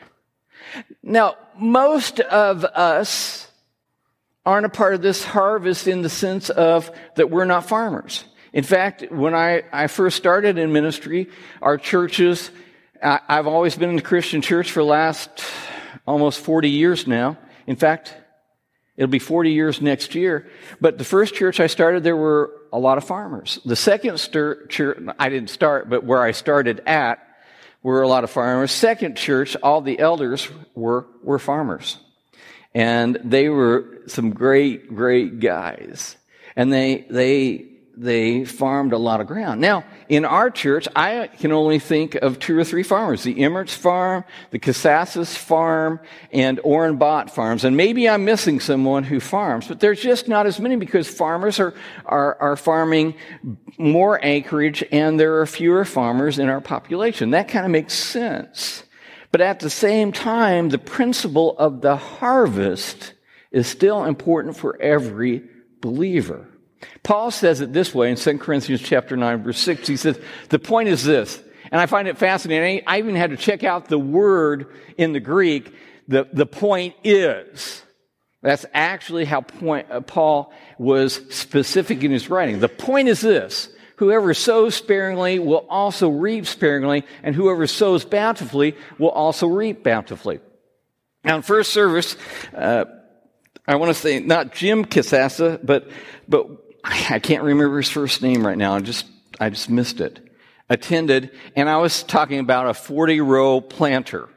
Now, 1.08 1.36
most 1.58 2.20
of 2.20 2.64
us 2.64 3.50
aren't 4.44 4.66
a 4.66 4.68
part 4.68 4.92
of 4.92 5.00
this 5.00 5.24
harvest 5.24 5.88
in 5.88 6.02
the 6.02 6.10
sense 6.10 6.50
of 6.50 6.90
that 7.16 7.30
we're 7.30 7.46
not 7.46 7.66
farmers. 7.66 8.24
In 8.52 8.62
fact, 8.62 9.10
when 9.10 9.34
I, 9.34 9.62
I 9.72 9.86
first 9.86 10.18
started 10.18 10.58
in 10.58 10.70
ministry, 10.70 11.30
our 11.62 11.78
churches, 11.78 12.50
I, 13.02 13.20
I've 13.26 13.46
always 13.46 13.74
been 13.74 13.88
in 13.88 13.96
the 13.96 14.02
Christian 14.02 14.42
church 14.42 14.70
for 14.70 14.80
the 14.80 14.86
last 14.86 15.30
almost 16.06 16.40
40 16.40 16.68
years 16.68 17.06
now. 17.06 17.38
In 17.66 17.76
fact, 17.76 18.14
it'll 18.96 19.08
be 19.08 19.18
40 19.18 19.50
years 19.50 19.80
next 19.80 20.14
year. 20.14 20.50
But 20.78 20.98
the 20.98 21.04
first 21.04 21.34
church 21.34 21.58
I 21.58 21.68
started, 21.68 22.04
there 22.04 22.16
were 22.16 22.52
a 22.70 22.78
lot 22.78 22.98
of 22.98 23.04
farmers. 23.04 23.60
The 23.64 23.76
second 23.76 24.20
stir, 24.20 24.66
church, 24.66 24.98
I 25.18 25.30
didn't 25.30 25.48
start, 25.48 25.88
but 25.88 26.04
where 26.04 26.22
I 26.22 26.32
started 26.32 26.82
at, 26.86 27.27
were 27.82 28.02
a 28.02 28.08
lot 28.08 28.24
of 28.24 28.30
farmers. 28.30 28.72
Second 28.72 29.16
church, 29.16 29.56
all 29.62 29.80
the 29.80 29.98
elders 29.98 30.48
were, 30.74 31.06
were 31.22 31.38
farmers. 31.38 31.98
And 32.74 33.18
they 33.24 33.48
were 33.48 34.02
some 34.06 34.30
great, 34.30 34.94
great 34.94 35.40
guys. 35.40 36.16
And 36.56 36.72
they, 36.72 37.06
they, 37.08 37.66
they 38.00 38.44
farmed 38.44 38.92
a 38.92 38.98
lot 38.98 39.20
of 39.20 39.26
ground. 39.26 39.60
Now, 39.60 39.84
in 40.08 40.24
our 40.24 40.50
church, 40.50 40.86
I 40.94 41.26
can 41.26 41.50
only 41.50 41.80
think 41.80 42.14
of 42.14 42.38
two 42.38 42.56
or 42.56 42.62
three 42.62 42.84
farmers. 42.84 43.24
The 43.24 43.42
Emmerts 43.42 43.74
farm, 43.74 44.24
the 44.50 44.60
Casasas 44.60 45.36
farm, 45.36 45.98
and 46.32 46.60
Bott 46.98 47.34
farms. 47.34 47.64
And 47.64 47.76
maybe 47.76 48.08
I'm 48.08 48.24
missing 48.24 48.60
someone 48.60 49.02
who 49.02 49.18
farms, 49.18 49.66
but 49.66 49.80
there's 49.80 50.00
just 50.00 50.28
not 50.28 50.46
as 50.46 50.60
many 50.60 50.76
because 50.76 51.08
farmers 51.08 51.58
are, 51.58 51.74
are, 52.04 52.36
are 52.40 52.56
farming 52.56 53.14
more 53.78 54.20
acreage 54.22 54.84
and 54.92 55.18
there 55.18 55.40
are 55.40 55.46
fewer 55.46 55.84
farmers 55.84 56.38
in 56.38 56.48
our 56.48 56.60
population. 56.60 57.30
That 57.30 57.48
kind 57.48 57.66
of 57.66 57.72
makes 57.72 57.94
sense. 57.94 58.84
But 59.32 59.40
at 59.40 59.58
the 59.58 59.70
same 59.70 60.12
time, 60.12 60.68
the 60.68 60.78
principle 60.78 61.58
of 61.58 61.80
the 61.80 61.96
harvest 61.96 63.14
is 63.50 63.66
still 63.66 64.04
important 64.04 64.56
for 64.56 64.80
every 64.80 65.42
believer. 65.80 66.46
Paul 67.02 67.30
says 67.30 67.60
it 67.60 67.72
this 67.72 67.94
way 67.94 68.10
in 68.10 68.16
2 68.16 68.38
Corinthians 68.38 68.82
chapter 68.82 69.16
9 69.16 69.42
verse 69.42 69.58
6. 69.58 69.86
He 69.86 69.96
says, 69.96 70.18
the 70.48 70.58
point 70.58 70.88
is 70.88 71.04
this, 71.04 71.40
and 71.70 71.80
I 71.80 71.86
find 71.86 72.08
it 72.08 72.18
fascinating. 72.18 72.82
I 72.86 72.98
even 72.98 73.14
had 73.14 73.30
to 73.30 73.36
check 73.36 73.64
out 73.64 73.86
the 73.86 73.98
word 73.98 74.66
in 74.96 75.12
the 75.12 75.20
Greek. 75.20 75.74
The, 76.06 76.28
the 76.32 76.46
point 76.46 76.94
is. 77.04 77.82
That's 78.42 78.64
actually 78.72 79.24
how 79.24 79.40
point, 79.40 79.90
uh, 79.90 80.00
Paul 80.00 80.52
was 80.78 81.14
specific 81.34 82.04
in 82.04 82.12
his 82.12 82.30
writing. 82.30 82.60
The 82.60 82.68
point 82.68 83.08
is 83.08 83.20
this. 83.20 83.68
Whoever 83.96 84.32
sows 84.32 84.76
sparingly 84.76 85.40
will 85.40 85.66
also 85.68 86.08
reap 86.08 86.46
sparingly, 86.46 87.04
and 87.24 87.34
whoever 87.34 87.66
sows 87.66 88.04
bountifully 88.04 88.76
will 88.96 89.10
also 89.10 89.48
reap 89.48 89.82
bountifully. 89.82 90.38
Now, 91.24 91.36
in 91.36 91.42
first 91.42 91.72
service, 91.72 92.16
uh, 92.54 92.84
I 93.66 93.74
want 93.74 93.90
to 93.90 93.94
say 93.94 94.20
not 94.20 94.54
Jim 94.54 94.84
Casassa, 94.84 95.58
but 95.64 95.90
but 96.28 96.46
I 96.88 97.18
can't 97.18 97.42
remember 97.42 97.76
his 97.76 97.90
first 97.90 98.22
name 98.22 98.46
right 98.46 98.56
now. 98.56 98.74
I 98.74 98.80
just, 98.80 99.06
I 99.38 99.50
just 99.50 99.70
missed 99.70 100.00
it. 100.00 100.20
Attended, 100.70 101.30
and 101.56 101.68
I 101.68 101.78
was 101.78 102.02
talking 102.02 102.40
about 102.40 102.68
a 102.68 102.74
40 102.74 103.20
row 103.20 103.60
planter. 103.60 104.28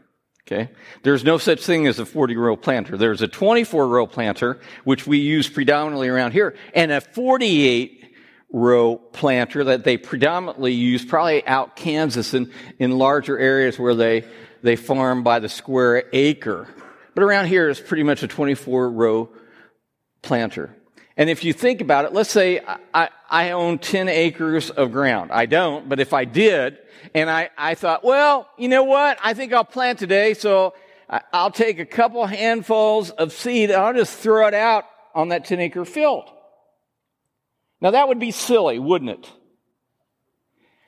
Okay. 0.48 0.70
There's 1.04 1.24
no 1.24 1.38
such 1.38 1.64
thing 1.64 1.88
as 1.88 2.00
a 2.00 2.06
40 2.06 2.36
row 2.36 2.56
planter. 2.56 2.98
There's 2.98 3.22
a 3.22 3.28
24 3.28 3.88
row 3.88 4.08
planter, 4.08 4.60
which 4.84 5.08
we 5.08 5.20
use 5.20 5.50
predominantly 5.50 6.10
around 6.10 6.32
here, 6.32 6.56
and 6.74 6.92
a 6.92 7.02
48 7.02 8.02
row 8.52 8.98
planter 8.98 9.64
that 9.66 9.84
they 9.84 9.98
predominantly 9.98 10.74
use 10.74 11.06
probably 11.06 11.46
out 11.48 11.76
Kansas 11.76 12.34
and 12.34 12.52
in 12.80 12.98
larger 12.98 13.38
areas 13.38 13.80
where 13.80 13.96
they, 13.96 14.26
they 14.62 14.76
farm 14.76 15.24
by 15.24 15.40
the 15.40 15.50
square 15.50 16.04
acre. 16.12 16.68
But 17.16 17.24
around 17.24 17.48
here 17.48 17.70
it's 17.70 17.80
pretty 17.80 18.04
much 18.04 18.24
a 18.24 18.28
24 18.28 18.90
row 18.92 19.30
planter. 20.22 20.76
And 21.22 21.30
if 21.30 21.44
you 21.44 21.54
think 21.54 21.82
about 21.82 22.06
it, 22.06 22.14
let's 22.14 22.32
say 22.32 22.62
I, 22.96 23.10
I, 23.30 23.52
own 23.52 23.78
10 23.78 24.10
acres 24.10 24.72
of 24.72 24.92
ground. 24.92 25.32
I 25.32 25.46
don't, 25.46 25.88
but 25.88 26.00
if 26.00 26.14
I 26.14 26.26
did, 26.26 26.80
and 27.14 27.30
I, 27.30 27.52
I 27.56 27.76
thought, 27.76 28.04
well, 28.04 28.50
you 28.58 28.68
know 28.68 28.86
what? 28.86 29.20
I 29.24 29.36
think 29.36 29.54
I'll 29.54 29.64
plant 29.64 30.00
today, 30.00 30.34
so 30.34 30.74
I'll 31.32 31.52
take 31.52 31.78
a 31.78 31.86
couple 31.86 32.26
handfuls 32.26 33.12
of 33.12 33.34
seed 33.34 33.70
and 33.70 33.80
I'll 33.80 33.94
just 33.94 34.18
throw 34.18 34.48
it 34.48 34.56
out 34.56 34.86
on 35.14 35.30
that 35.30 35.46
10 35.46 35.60
acre 35.60 35.86
field. 35.86 36.28
Now 37.82 37.92
that 37.92 38.08
would 38.08 38.18
be 38.18 38.32
silly, 38.32 38.80
wouldn't 38.80 39.12
it? 39.12 39.32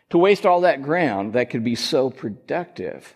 To 0.10 0.18
waste 0.18 0.48
all 0.48 0.62
that 0.62 0.82
ground 0.82 1.34
that 1.34 1.52
could 1.52 1.64
be 1.64 1.76
so 1.76 2.10
productive. 2.10 3.14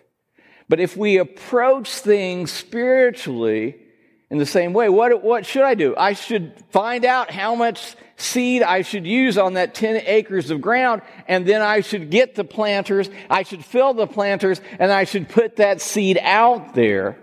But 0.68 0.78
if 0.78 0.96
we 0.96 1.18
approach 1.18 1.88
things 1.88 2.52
spiritually, 2.52 3.87
in 4.30 4.38
the 4.38 4.46
same 4.46 4.72
way, 4.72 4.88
what, 4.88 5.22
what 5.22 5.46
should 5.46 5.62
I 5.62 5.74
do? 5.74 5.94
I 5.96 6.12
should 6.12 6.52
find 6.70 7.04
out 7.04 7.30
how 7.30 7.54
much 7.54 7.96
seed 8.16 8.62
I 8.62 8.82
should 8.82 9.06
use 9.06 9.38
on 9.38 9.54
that 9.54 9.74
10 9.74 10.02
acres 10.04 10.50
of 10.50 10.60
ground, 10.60 11.02
and 11.26 11.46
then 11.46 11.62
I 11.62 11.80
should 11.80 12.10
get 12.10 12.34
the 12.34 12.44
planters, 12.44 13.08
I 13.30 13.42
should 13.42 13.64
fill 13.64 13.94
the 13.94 14.06
planters, 14.06 14.60
and 14.78 14.92
I 14.92 15.04
should 15.04 15.28
put 15.28 15.56
that 15.56 15.80
seed 15.80 16.18
out 16.20 16.74
there 16.74 17.16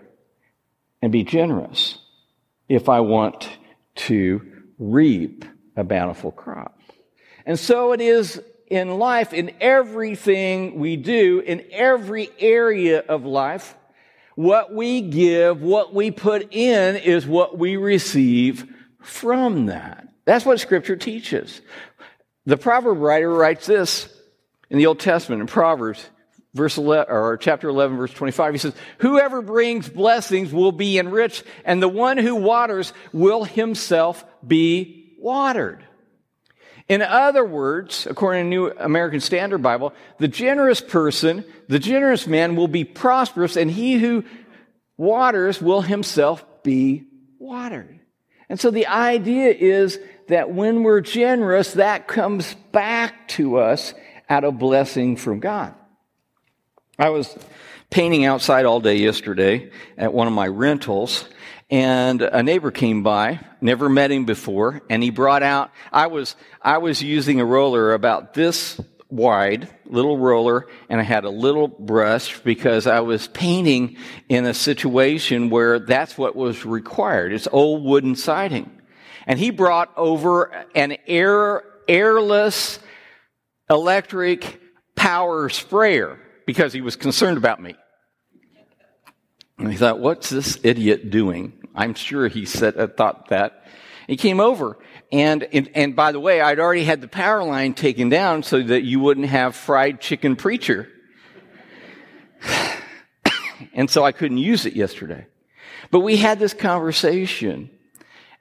and 1.02 1.12
be 1.12 1.24
generous 1.24 2.00
if 2.68 2.90
I 2.90 3.02
want 3.02 3.50
to 3.96 4.42
reap 4.80 5.46
a 5.76 5.84
bountiful 5.84 6.32
crop. 6.32 6.80
And 7.46 7.60
so 7.60 7.92
it 7.92 8.02
is 8.02 8.42
in 8.68 8.98
life, 8.98 9.34
in 9.34 9.52
everything 9.62 10.80
we 10.80 10.96
do, 10.96 11.40
in 11.40 11.66
every 11.72 12.30
area 12.40 13.00
of 13.00 13.26
life. 13.26 13.76
What 14.36 14.74
we 14.74 15.02
give, 15.02 15.62
what 15.62 15.94
we 15.94 16.12
put 16.12 16.54
in 16.54 16.98
is 16.98 17.26
what 17.26 17.58
we 17.58 17.78
receive 17.78 18.72
from 19.02 19.68
that. 19.68 20.08
That's 20.26 20.46
what 20.46 20.60
scripture 20.60 20.96
teaches. 20.96 21.62
The 22.46 22.58
proverb 22.58 23.00
writer 23.00 23.30
writes 23.30 23.66
this 23.66 24.10
in 24.70 24.78
the 24.78 24.88
Old 24.88 25.00
Testament 25.00 25.42
in 25.42 25.48
Proverbs 25.48 26.06
verse 26.56 26.78
11, 26.78 27.14
or 27.14 27.38
chapter 27.38 27.68
11 27.68 27.98
verse 27.98 28.14
25 28.14 28.54
he 28.54 28.58
says 28.58 28.74
whoever 29.00 29.42
brings 29.42 29.90
blessings 29.90 30.54
will 30.54 30.72
be 30.72 30.98
enriched 30.98 31.44
and 31.66 31.84
the 31.84 31.90
one 31.90 32.18
who 32.18 32.34
waters 32.34 32.94
will 33.12 33.44
himself 33.44 34.24
be 34.48 35.14
watered 35.20 35.84
in 36.88 37.02
other 37.02 37.44
words, 37.44 38.08
according 38.08 38.46
to 38.46 38.50
New 38.50 38.72
American 38.72 39.20
Standard 39.20 39.64
Bible, 39.64 39.94
the 40.20 40.28
generous 40.28 40.82
person, 40.82 41.44
the 41.68 41.80
generous 41.80 42.28
man 42.28 42.56
will 42.56 42.68
be 42.68 42.84
prosperous 42.84 43.56
and 43.56 43.72
he 43.72 43.96
who 43.98 44.24
waters 44.98 45.62
will 45.62 45.82
himself 45.82 46.46
be 46.64 47.06
watered. 47.40 48.00
And 48.50 48.60
so 48.60 48.70
the 48.70 48.88
idea 48.88 49.50
is 49.50 50.00
that 50.28 50.52
when 50.52 50.84
we're 50.84 51.02
generous, 51.02 51.74
that 51.74 52.08
comes 52.08 52.54
back 52.72 53.28
to 53.30 53.58
us 53.58 53.94
at 54.30 54.44
a 54.44 54.52
blessing 54.52 55.18
from 55.18 55.40
God. 55.40 55.74
I 56.98 57.10
was 57.10 57.36
painting 57.90 58.26
outside 58.26 58.66
all 58.66 58.80
day 58.80 58.98
yesterday 58.98 59.72
at 59.98 60.14
one 60.14 60.28
of 60.28 60.34
my 60.34 60.48
rentals 60.48 61.26
and 61.70 62.22
a 62.22 62.44
neighbor 62.44 62.70
came 62.70 63.02
by, 63.02 63.40
never 63.60 63.90
met 63.90 64.12
him 64.12 64.26
before, 64.26 64.82
and 64.90 65.02
he 65.02 65.10
brought 65.10 65.42
out, 65.42 65.72
I 65.92 66.08
was, 66.08 66.36
I 66.62 66.78
was 66.78 67.02
using 67.02 67.40
a 67.40 67.46
roller 67.46 67.94
about 67.94 68.36
this 68.36 68.80
wide, 69.10 69.68
little 69.86 70.18
roller, 70.18 70.68
and 70.90 71.00
I 71.00 71.04
had 71.04 71.26
a 71.26 71.30
little 71.30 71.68
brush 71.68 72.40
because 72.42 72.86
I 72.86 73.00
was 73.00 73.28
painting 73.28 73.98
in 74.30 74.46
a 74.46 74.54
situation 74.54 75.50
where 75.50 75.80
that's 75.80 76.18
what 76.18 76.36
was 76.36 76.66
required. 76.66 77.34
It's 77.34 77.48
old 77.52 77.84
wooden 77.84 78.16
siding. 78.16 78.70
And 79.26 79.40
he 79.40 79.50
brought 79.50 79.92
over 79.98 80.66
an 80.76 80.98
air, 81.08 81.64
airless 81.88 82.78
electric 83.70 84.62
power 84.96 85.50
sprayer 85.50 86.20
because 86.46 86.74
he 86.74 86.82
was 86.82 86.96
concerned 86.96 87.38
about 87.38 87.62
me. 87.62 87.76
And 89.58 89.72
he 89.72 89.78
thought, 89.78 90.00
what's 90.00 90.30
this 90.30 90.60
idiot 90.64 91.10
doing? 91.10 91.54
I'm 91.74 91.94
sure 91.94 92.28
he 92.28 92.46
said, 92.46 92.78
uh, 92.78 92.88
thought 92.88 93.30
that. 93.30 93.64
He 94.08 94.18
came 94.18 94.40
over, 94.40 94.78
and, 95.12 95.44
and, 95.44 95.70
and 95.74 95.96
by 95.96 96.12
the 96.12 96.20
way, 96.20 96.40
I'd 96.40 96.60
already 96.60 96.84
had 96.84 97.02
the 97.02 97.08
power 97.08 97.44
line 97.44 97.74
taken 97.74 98.10
down 98.10 98.44
so 98.44 98.62
that 98.62 98.84
you 98.84 99.00
wouldn't 99.00 99.28
have 99.28 99.56
fried 99.56 100.00
chicken 100.00 100.36
preacher. 100.36 100.88
and 103.74 103.90
so 103.90 104.04
I 104.04 104.12
couldn't 104.12 104.38
use 104.38 104.66
it 104.66 104.76
yesterday. 104.76 105.26
But 105.90 106.02
we 106.02 106.18
had 106.18 106.38
this 106.38 106.54
conversation, 106.54 107.72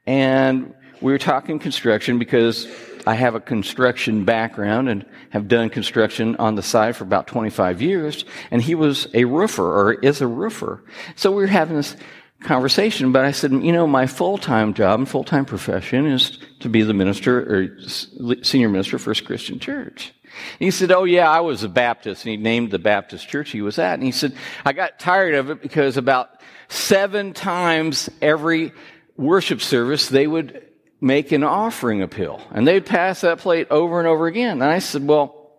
and 0.06 0.74
we 1.00 1.12
were 1.12 1.18
talking 1.18 1.58
construction 1.58 2.18
because 2.18 2.66
I 3.06 3.14
have 3.14 3.34
a 3.34 3.40
construction 3.40 4.24
background 4.24 4.88
and 4.88 5.04
have 5.30 5.48
done 5.48 5.68
construction 5.68 6.36
on 6.36 6.54
the 6.54 6.62
side 6.62 6.96
for 6.96 7.04
about 7.04 7.26
25 7.26 7.82
years. 7.82 8.24
And 8.50 8.62
he 8.62 8.74
was 8.74 9.08
a 9.14 9.24
roofer 9.24 9.64
or 9.64 9.94
is 9.94 10.20
a 10.20 10.26
roofer. 10.26 10.82
So 11.16 11.30
we 11.30 11.42
were 11.42 11.46
having 11.46 11.76
this 11.76 11.96
conversation, 12.40 13.12
but 13.12 13.24
I 13.24 13.32
said, 13.32 13.52
you 13.52 13.72
know, 13.72 13.86
my 13.86 14.06
full-time 14.06 14.74
job 14.74 15.00
and 15.00 15.08
full-time 15.08 15.44
profession 15.44 16.06
is 16.06 16.38
to 16.60 16.68
be 16.68 16.82
the 16.82 16.94
minister 16.94 17.40
or 17.40 18.42
senior 18.42 18.68
minister 18.68 18.98
for 18.98 19.04
First 19.04 19.24
Christian 19.24 19.58
Church. 19.58 20.12
And 20.58 20.66
he 20.66 20.70
said, 20.70 20.90
oh 20.90 21.04
yeah, 21.04 21.30
I 21.30 21.40
was 21.40 21.62
a 21.62 21.68
Baptist. 21.68 22.24
And 22.24 22.30
he 22.30 22.36
named 22.36 22.70
the 22.70 22.78
Baptist 22.78 23.28
church 23.28 23.50
he 23.50 23.62
was 23.62 23.78
at. 23.78 23.94
And 23.94 24.02
he 24.02 24.12
said, 24.12 24.34
I 24.64 24.72
got 24.72 24.98
tired 24.98 25.34
of 25.34 25.50
it 25.50 25.62
because 25.62 25.96
about 25.96 26.40
seven 26.68 27.32
times 27.32 28.10
every 28.20 28.72
worship 29.16 29.60
service, 29.60 30.08
they 30.08 30.26
would 30.26 30.66
make 31.00 31.32
an 31.32 31.44
offering 31.44 32.02
appeal. 32.02 32.40
And 32.52 32.66
they'd 32.66 32.86
pass 32.86 33.22
that 33.22 33.38
plate 33.38 33.68
over 33.70 33.98
and 33.98 34.08
over 34.08 34.26
again. 34.26 34.62
And 34.62 34.64
I 34.64 34.78
said, 34.78 35.06
well, 35.06 35.52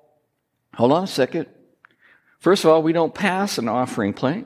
hold 0.74 0.92
on 0.92 1.04
a 1.04 1.08
second. 1.08 1.48
First 2.40 2.64
of 2.64 2.72
all, 2.72 2.84
we 2.84 2.94
don't 2.94 3.14
pass 3.14 3.58
an 3.58 3.68
offering 3.68 4.14
plate. 4.14 4.46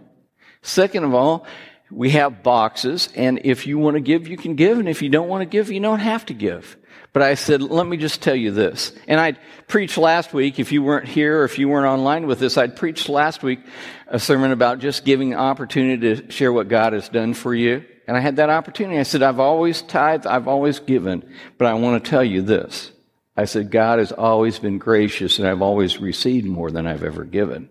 Second 0.62 1.03
of 1.03 1.13
all, 1.13 1.46
we 1.91 2.12
have 2.12 2.43
boxes, 2.43 3.10
and 3.15 3.41
if 3.46 3.65
you 3.65 3.79
want 3.79 3.96
to 3.96 4.01
give, 4.01 4.27
you 4.27 4.38
can 4.38 4.55
give, 4.55 4.77
and 4.77 4.88
if 4.88 5.01
you 5.01 5.10
don't 5.10 5.27
want 5.27 5.41
to 5.41 5.46
give, 5.46 5.72
you 5.72 5.79
don't 5.79 6.00
have 6.00 6.25
to 6.27 6.34
give. 6.34 6.77
But 7.13 7.24
I 7.24 7.34
said, 7.34 7.63
let 7.63 7.88
me 7.88 7.98
just 7.98 8.22
tell 8.22 8.36
you 8.36 8.51
this. 8.51 8.91
And 9.08 9.19
I 9.19 9.31
preached 9.67 9.98
last 9.98 10.31
week, 10.31 10.60
if 10.60 10.72
you 10.72 10.84
weren't 10.84 11.08
here 11.08 11.41
or 11.41 11.46
if 11.46 11.58
you 11.58 11.67
weren't 11.67 11.88
online 11.88 12.27
with 12.27 12.39
this, 12.39 12.58
I'd 12.58 12.75
preached 12.75 13.10
last 13.10 13.41
week 13.41 13.60
a 14.08 14.19
sermon 14.19 14.51
about 14.51 14.79
just 14.79 15.03
giving 15.03 15.31
the 15.31 15.38
opportunity 15.38 16.15
to 16.15 16.31
share 16.31 16.53
what 16.53 16.67
God 16.67 16.93
has 16.93 17.10
done 17.10 17.34
for 17.34 17.55
you. 17.55 17.84
And 18.09 18.17
I 18.17 18.21
had 18.21 18.37
that 18.37 18.49
opportunity. 18.49 18.97
I 18.97 19.03
said, 19.03 19.21
I've 19.21 19.39
always 19.39 19.83
tithed, 19.83 20.25
I've 20.25 20.47
always 20.47 20.79
given, 20.79 21.23
but 21.59 21.67
I 21.67 21.75
want 21.75 22.03
to 22.03 22.09
tell 22.09 22.23
you 22.23 22.41
this. 22.41 22.91
I 23.37 23.45
said, 23.45 23.69
God 23.69 23.99
has 23.99 24.11
always 24.11 24.57
been 24.57 24.79
gracious 24.79 25.37
and 25.37 25.47
I've 25.47 25.61
always 25.61 25.99
received 25.99 26.47
more 26.47 26.71
than 26.71 26.87
I've 26.87 27.03
ever 27.03 27.23
given 27.23 27.69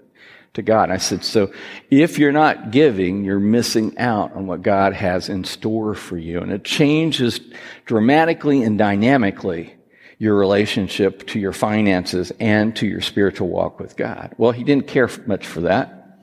to 0.54 0.62
God. 0.62 0.92
I 0.92 0.98
said, 0.98 1.24
so 1.24 1.52
if 1.90 2.20
you're 2.20 2.30
not 2.30 2.70
giving, 2.70 3.24
you're 3.24 3.40
missing 3.40 3.98
out 3.98 4.32
on 4.34 4.46
what 4.46 4.62
God 4.62 4.92
has 4.92 5.28
in 5.28 5.42
store 5.42 5.96
for 5.96 6.16
you. 6.16 6.38
And 6.38 6.52
it 6.52 6.62
changes 6.62 7.40
dramatically 7.84 8.62
and 8.62 8.78
dynamically 8.78 9.74
your 10.18 10.36
relationship 10.36 11.26
to 11.26 11.40
your 11.40 11.52
finances 11.52 12.30
and 12.38 12.76
to 12.76 12.86
your 12.86 13.00
spiritual 13.00 13.48
walk 13.48 13.80
with 13.80 13.96
God. 13.96 14.36
Well, 14.38 14.52
he 14.52 14.62
didn't 14.62 14.86
care 14.86 15.10
much 15.26 15.48
for 15.48 15.62
that. 15.62 16.20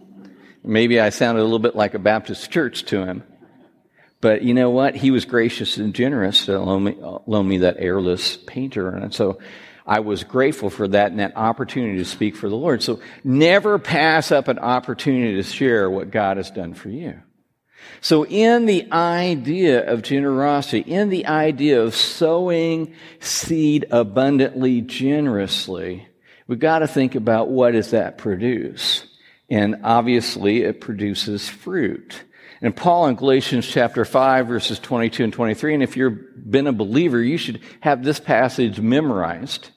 Maybe 0.63 1.01
I 1.01 1.09
sounded 1.09 1.41
a 1.41 1.43
little 1.43 1.59
bit 1.59 1.75
like 1.75 1.95
a 1.95 1.99
Baptist 1.99 2.49
church 2.49 2.85
to 2.85 3.05
him. 3.05 3.23
But 4.25 4.41
you 4.41 4.55
know 4.55 4.71
what? 4.71 4.95
He 4.95 5.11
was 5.11 5.23
gracious 5.23 5.77
and 5.77 5.93
generous 5.93 6.45
to 6.45 6.57
loan 6.57 6.85
me, 6.85 6.95
loan 7.27 7.47
me 7.47 7.59
that 7.59 7.75
airless 7.77 8.37
painter. 8.37 8.89
And 8.89 9.13
so 9.13 9.37
I 9.85 9.99
was 9.99 10.23
grateful 10.23 10.71
for 10.71 10.87
that 10.87 11.11
and 11.11 11.19
that 11.19 11.37
opportunity 11.37 11.99
to 11.99 12.05
speak 12.05 12.35
for 12.35 12.49
the 12.49 12.55
Lord. 12.55 12.81
So 12.81 13.01
never 13.23 13.77
pass 13.77 14.31
up 14.31 14.47
an 14.47 14.57
opportunity 14.57 15.35
to 15.35 15.43
share 15.43 15.91
what 15.91 16.09
God 16.09 16.37
has 16.37 16.49
done 16.49 16.73
for 16.73 16.89
you. 16.89 17.21
So 18.01 18.25
in 18.25 18.65
the 18.65 18.91
idea 18.91 19.87
of 19.87 20.01
generosity, 20.01 20.79
in 20.79 21.09
the 21.09 21.27
idea 21.27 21.83
of 21.83 21.93
sowing 21.93 22.95
seed 23.19 23.85
abundantly, 23.91 24.81
generously, 24.81 26.07
we've 26.47 26.57
got 26.57 26.79
to 26.79 26.87
think 26.87 27.13
about 27.13 27.49
what 27.49 27.73
does 27.73 27.91
that 27.91 28.17
produce? 28.17 29.05
And 29.51 29.81
obviously 29.83 30.63
it 30.63 30.81
produces 30.81 31.47
fruit. 31.47 32.23
And 32.65 32.75
Paul 32.75 33.05
in 33.05 33.15
Galatians 33.15 33.67
chapter 33.67 34.03
5 34.05 34.47
verses 34.47 34.79
22 34.79 35.25
and 35.25 35.31
23, 35.31 35.75
and 35.75 35.83
if 35.83 35.95
you've 35.95 36.49
been 36.49 36.65
a 36.65 36.73
believer, 36.73 37.21
you 37.21 37.37
should 37.37 37.61
have 37.81 38.03
this 38.03 38.19
passage 38.19 38.79
memorized. 38.79 39.69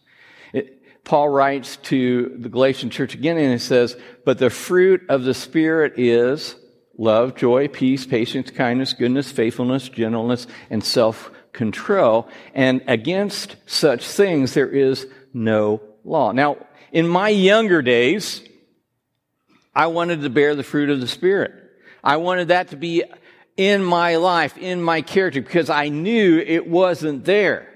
Paul 1.04 1.28
writes 1.28 1.76
to 1.76 2.34
the 2.38 2.48
Galatian 2.48 2.88
church 2.88 3.12
again 3.12 3.36
and 3.36 3.52
he 3.52 3.58
says, 3.58 3.94
But 4.24 4.38
the 4.38 4.48
fruit 4.48 5.02
of 5.10 5.24
the 5.24 5.34
Spirit 5.34 5.98
is 5.98 6.56
love, 6.96 7.36
joy, 7.36 7.68
peace, 7.68 8.06
patience, 8.06 8.50
kindness, 8.50 8.94
goodness, 8.94 9.30
faithfulness, 9.30 9.90
gentleness, 9.90 10.46
and 10.70 10.82
self 10.82 11.30
control. 11.52 12.26
And 12.54 12.82
against 12.86 13.56
such 13.66 14.06
things 14.06 14.54
there 14.54 14.70
is 14.70 15.06
no 15.34 15.82
law. 16.04 16.32
Now, 16.32 16.56
in 16.90 17.06
my 17.06 17.28
younger 17.28 17.82
days, 17.82 18.40
I 19.74 19.88
wanted 19.88 20.22
to 20.22 20.30
bear 20.30 20.54
the 20.54 20.62
fruit 20.62 20.88
of 20.88 21.02
the 21.02 21.06
Spirit. 21.06 21.67
I 22.02 22.16
wanted 22.16 22.48
that 22.48 22.68
to 22.68 22.76
be 22.76 23.04
in 23.56 23.82
my 23.82 24.16
life, 24.16 24.56
in 24.56 24.80
my 24.80 25.02
character, 25.02 25.42
because 25.42 25.68
I 25.68 25.88
knew 25.88 26.38
it 26.38 26.66
wasn't 26.66 27.24
there. 27.24 27.68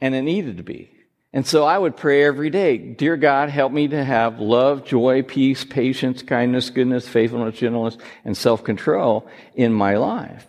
And 0.00 0.14
it 0.14 0.22
needed 0.22 0.58
to 0.58 0.62
be. 0.62 0.92
And 1.32 1.46
so 1.46 1.64
I 1.64 1.76
would 1.76 1.96
pray 1.96 2.24
every 2.24 2.50
day, 2.50 2.78
Dear 2.78 3.16
God, 3.16 3.50
help 3.50 3.72
me 3.72 3.88
to 3.88 4.04
have 4.04 4.40
love, 4.40 4.84
joy, 4.84 5.22
peace, 5.22 5.64
patience, 5.64 6.22
kindness, 6.22 6.70
goodness, 6.70 7.06
faithfulness, 7.06 7.58
gentleness, 7.58 7.98
and 8.24 8.36
self 8.36 8.64
control 8.64 9.28
in 9.54 9.72
my 9.72 9.96
life. 9.96 10.46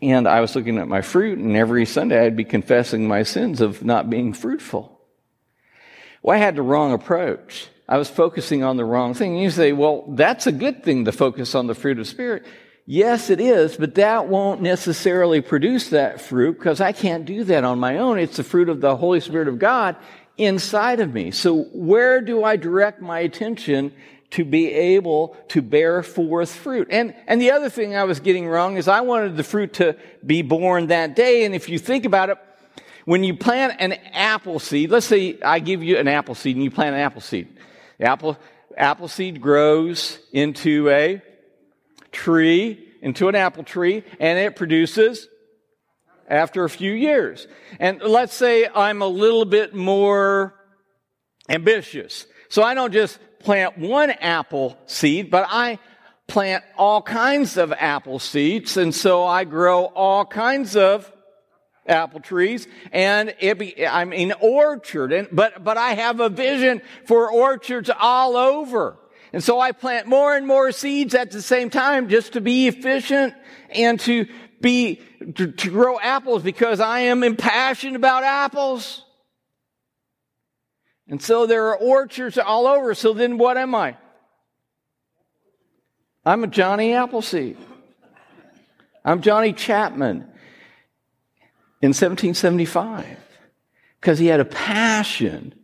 And 0.00 0.26
I 0.26 0.40
was 0.40 0.56
looking 0.56 0.78
at 0.78 0.88
my 0.88 1.02
fruit, 1.02 1.38
and 1.38 1.56
every 1.56 1.84
Sunday 1.86 2.24
I'd 2.24 2.36
be 2.36 2.44
confessing 2.44 3.06
my 3.06 3.22
sins 3.22 3.60
of 3.60 3.84
not 3.84 4.10
being 4.10 4.32
fruitful. 4.32 5.00
Well, 6.22 6.36
I 6.36 6.40
had 6.40 6.56
the 6.56 6.62
wrong 6.62 6.92
approach. 6.92 7.68
I 7.88 7.98
was 7.98 8.08
focusing 8.08 8.62
on 8.62 8.76
the 8.76 8.84
wrong 8.84 9.14
thing. 9.14 9.32
And 9.32 9.42
you 9.42 9.50
say, 9.50 9.72
well, 9.72 10.04
that's 10.08 10.46
a 10.46 10.52
good 10.52 10.84
thing 10.84 11.04
to 11.06 11.12
focus 11.12 11.54
on 11.54 11.66
the 11.66 11.74
fruit 11.74 11.98
of 11.98 12.06
Spirit. 12.06 12.44
Yes, 12.84 13.30
it 13.30 13.40
is, 13.40 13.76
but 13.76 13.94
that 13.94 14.28
won't 14.28 14.60
necessarily 14.60 15.40
produce 15.40 15.90
that 15.90 16.20
fruit 16.20 16.58
because 16.58 16.80
I 16.80 16.92
can't 16.92 17.24
do 17.24 17.44
that 17.44 17.62
on 17.62 17.78
my 17.78 17.98
own. 17.98 18.18
It's 18.18 18.38
the 18.38 18.44
fruit 18.44 18.68
of 18.68 18.80
the 18.80 18.96
Holy 18.96 19.20
Spirit 19.20 19.46
of 19.46 19.58
God 19.58 19.96
inside 20.36 21.00
of 21.00 21.12
me. 21.12 21.30
So 21.30 21.64
where 21.72 22.20
do 22.20 22.42
I 22.42 22.56
direct 22.56 23.00
my 23.00 23.20
attention 23.20 23.92
to 24.30 24.44
be 24.44 24.72
able 24.72 25.36
to 25.48 25.62
bear 25.62 26.02
forth 26.02 26.52
fruit? 26.52 26.88
And, 26.90 27.14
and 27.28 27.40
the 27.40 27.52
other 27.52 27.70
thing 27.70 27.94
I 27.94 28.04
was 28.04 28.18
getting 28.18 28.48
wrong 28.48 28.76
is 28.76 28.88
I 28.88 29.02
wanted 29.02 29.36
the 29.36 29.44
fruit 29.44 29.74
to 29.74 29.96
be 30.24 30.42
born 30.42 30.88
that 30.88 31.14
day. 31.14 31.44
And 31.44 31.54
if 31.54 31.68
you 31.68 31.78
think 31.78 32.04
about 32.04 32.30
it, 32.30 32.38
when 33.04 33.22
you 33.22 33.36
plant 33.36 33.74
an 33.78 33.92
apple 34.12 34.58
seed, 34.58 34.90
let's 34.90 35.06
say 35.06 35.38
I 35.42 35.58
give 35.58 35.82
you 35.82 35.98
an 35.98 36.08
apple 36.08 36.34
seed 36.34 36.56
and 36.56 36.64
you 36.64 36.70
plant 36.70 36.94
an 36.94 37.00
apple 37.00 37.20
seed. 37.20 37.48
Apple, 38.02 38.38
apple 38.76 39.08
seed 39.08 39.40
grows 39.40 40.18
into 40.32 40.88
a 40.90 41.22
tree, 42.10 42.88
into 43.00 43.28
an 43.28 43.34
apple 43.34 43.64
tree, 43.64 44.04
and 44.20 44.38
it 44.38 44.56
produces 44.56 45.28
after 46.28 46.64
a 46.64 46.70
few 46.70 46.92
years. 46.92 47.46
And 47.78 48.00
let's 48.00 48.34
say 48.34 48.68
I'm 48.68 49.02
a 49.02 49.06
little 49.06 49.44
bit 49.44 49.74
more 49.74 50.54
ambitious. 51.48 52.26
So 52.48 52.62
I 52.62 52.74
don't 52.74 52.92
just 52.92 53.18
plant 53.40 53.78
one 53.78 54.10
apple 54.10 54.78
seed, 54.86 55.30
but 55.30 55.46
I 55.48 55.78
plant 56.26 56.64
all 56.76 57.02
kinds 57.02 57.56
of 57.56 57.72
apple 57.72 58.18
seeds. 58.18 58.76
And 58.76 58.94
so 58.94 59.24
I 59.24 59.44
grow 59.44 59.84
all 59.84 60.24
kinds 60.24 60.76
of 60.76 61.10
apple 61.86 62.20
trees 62.20 62.68
and 62.92 63.34
it 63.40 63.58
be, 63.58 63.86
I'm 63.86 64.12
in 64.12 64.32
orchard. 64.40 65.12
And, 65.12 65.28
but, 65.32 65.64
but 65.64 65.76
I 65.76 65.94
have 65.94 66.20
a 66.20 66.28
vision 66.28 66.82
for 67.06 67.30
orchards 67.30 67.90
all 67.98 68.36
over. 68.36 68.98
And 69.32 69.42
so 69.42 69.58
I 69.58 69.72
plant 69.72 70.06
more 70.06 70.36
and 70.36 70.46
more 70.46 70.72
seeds 70.72 71.14
at 71.14 71.30
the 71.30 71.42
same 71.42 71.70
time 71.70 72.08
just 72.08 72.34
to 72.34 72.40
be 72.40 72.68
efficient 72.68 73.34
and 73.70 73.98
to 74.00 74.26
be, 74.60 75.00
to, 75.36 75.50
to 75.50 75.70
grow 75.70 75.98
apples 75.98 76.42
because 76.42 76.80
I 76.80 77.00
am 77.00 77.22
impassioned 77.22 77.96
about 77.96 78.24
apples. 78.24 79.04
And 81.08 81.20
so 81.20 81.46
there 81.46 81.68
are 81.68 81.76
orchards 81.76 82.38
all 82.38 82.66
over. 82.66 82.94
So 82.94 83.12
then 83.12 83.38
what 83.38 83.56
am 83.56 83.74
I? 83.74 83.96
I'm 86.24 86.44
a 86.44 86.46
Johnny 86.46 86.94
Appleseed. 86.94 87.56
I'm 89.04 89.20
Johnny 89.22 89.52
Chapman 89.52 90.31
in 91.82 91.88
1775 91.88 93.18
because 94.00 94.18
he 94.18 94.26
had 94.26 94.40
a 94.40 94.44
passion 94.44 95.54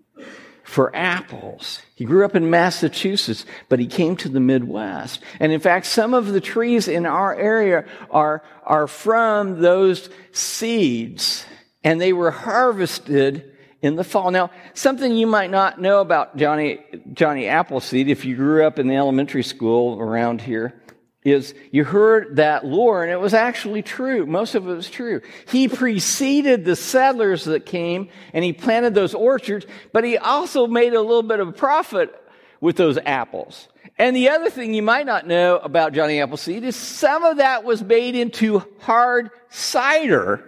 for 0.64 0.94
apples. 0.94 1.80
He 1.94 2.04
grew 2.04 2.26
up 2.26 2.36
in 2.36 2.50
Massachusetts, 2.50 3.46
but 3.70 3.78
he 3.78 3.86
came 3.86 4.16
to 4.16 4.28
the 4.28 4.38
Midwest. 4.38 5.20
And 5.40 5.50
in 5.50 5.60
fact, 5.60 5.86
some 5.86 6.12
of 6.12 6.26
the 6.26 6.42
trees 6.42 6.88
in 6.88 7.06
our 7.06 7.34
area 7.34 7.86
are, 8.10 8.42
are 8.64 8.86
from 8.86 9.62
those 9.62 10.10
seeds, 10.32 11.46
and 11.82 11.98
they 11.98 12.12
were 12.12 12.30
harvested 12.30 13.50
in 13.80 13.96
the 13.96 14.04
fall. 14.04 14.30
Now, 14.30 14.50
something 14.74 15.16
you 15.16 15.26
might 15.26 15.50
not 15.50 15.80
know 15.80 16.00
about 16.00 16.36
Johnny, 16.36 16.80
Johnny 17.14 17.46
Appleseed, 17.46 18.08
if 18.08 18.26
you 18.26 18.36
grew 18.36 18.66
up 18.66 18.78
in 18.78 18.88
the 18.88 18.96
elementary 18.96 19.44
school 19.44 19.98
around 19.98 20.42
here, 20.42 20.82
is 21.24 21.54
you 21.72 21.84
heard 21.84 22.36
that 22.36 22.64
lore, 22.64 23.02
and 23.02 23.12
it 23.12 23.20
was 23.20 23.34
actually 23.34 23.82
true. 23.82 24.24
Most 24.24 24.54
of 24.54 24.68
it 24.68 24.72
was 24.72 24.88
true. 24.88 25.20
He 25.48 25.68
preceded 25.68 26.64
the 26.64 26.76
settlers 26.76 27.44
that 27.44 27.66
came, 27.66 28.08
and 28.32 28.44
he 28.44 28.52
planted 28.52 28.94
those 28.94 29.14
orchards, 29.14 29.66
but 29.92 30.04
he 30.04 30.16
also 30.16 30.66
made 30.66 30.94
a 30.94 31.02
little 31.02 31.22
bit 31.22 31.40
of 31.40 31.48
a 31.48 31.52
profit 31.52 32.14
with 32.60 32.76
those 32.76 32.98
apples. 32.98 33.68
And 33.98 34.14
the 34.14 34.28
other 34.28 34.48
thing 34.48 34.74
you 34.74 34.82
might 34.82 35.06
not 35.06 35.26
know 35.26 35.58
about 35.58 35.92
Johnny 35.92 36.20
Appleseed 36.20 36.62
is 36.62 36.76
some 36.76 37.24
of 37.24 37.38
that 37.38 37.64
was 37.64 37.82
made 37.82 38.14
into 38.14 38.62
hard 38.80 39.30
cider. 39.48 40.44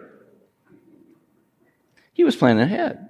He 2.12 2.22
was 2.22 2.36
planning 2.36 2.62
ahead. 2.62 3.08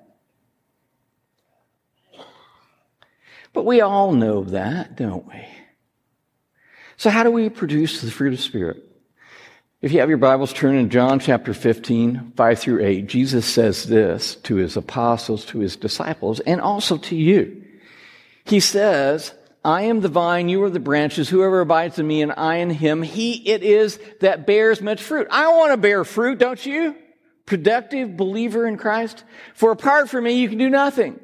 But 3.52 3.66
we 3.66 3.80
all 3.80 4.12
know 4.12 4.44
that, 4.44 4.96
don't 4.96 5.26
we? 5.26 5.44
So, 7.00 7.08
how 7.08 7.22
do 7.22 7.30
we 7.30 7.48
produce 7.48 8.02
the 8.02 8.10
fruit 8.10 8.34
of 8.34 8.40
Spirit? 8.40 8.84
If 9.80 9.90
you 9.90 10.00
have 10.00 10.10
your 10.10 10.18
Bibles, 10.18 10.52
turn 10.52 10.76
in 10.76 10.90
John 10.90 11.18
chapter 11.18 11.54
15, 11.54 12.34
5 12.36 12.58
through 12.58 12.84
8. 12.84 13.06
Jesus 13.06 13.46
says 13.46 13.84
this 13.84 14.34
to 14.42 14.56
his 14.56 14.76
apostles, 14.76 15.46
to 15.46 15.60
his 15.60 15.76
disciples, 15.76 16.40
and 16.40 16.60
also 16.60 16.98
to 16.98 17.16
you. 17.16 17.64
He 18.44 18.60
says, 18.60 19.32
I 19.64 19.84
am 19.84 20.02
the 20.02 20.10
vine, 20.10 20.50
you 20.50 20.62
are 20.62 20.68
the 20.68 20.78
branches. 20.78 21.30
Whoever 21.30 21.62
abides 21.62 21.98
in 21.98 22.06
me 22.06 22.20
and 22.20 22.34
I 22.36 22.56
in 22.56 22.68
him, 22.68 23.00
he 23.00 23.48
it 23.48 23.62
is 23.62 23.98
that 24.20 24.46
bears 24.46 24.82
much 24.82 25.02
fruit. 25.02 25.26
I 25.30 25.48
want 25.54 25.72
to 25.72 25.78
bear 25.78 26.04
fruit, 26.04 26.38
don't 26.38 26.66
you? 26.66 26.94
productive 27.46 28.14
believer 28.14 28.66
in 28.66 28.76
Christ? 28.76 29.24
For 29.54 29.72
apart 29.72 30.10
from 30.10 30.24
me, 30.24 30.34
you 30.34 30.50
can 30.50 30.58
do 30.58 30.68
nothing. 30.68 31.18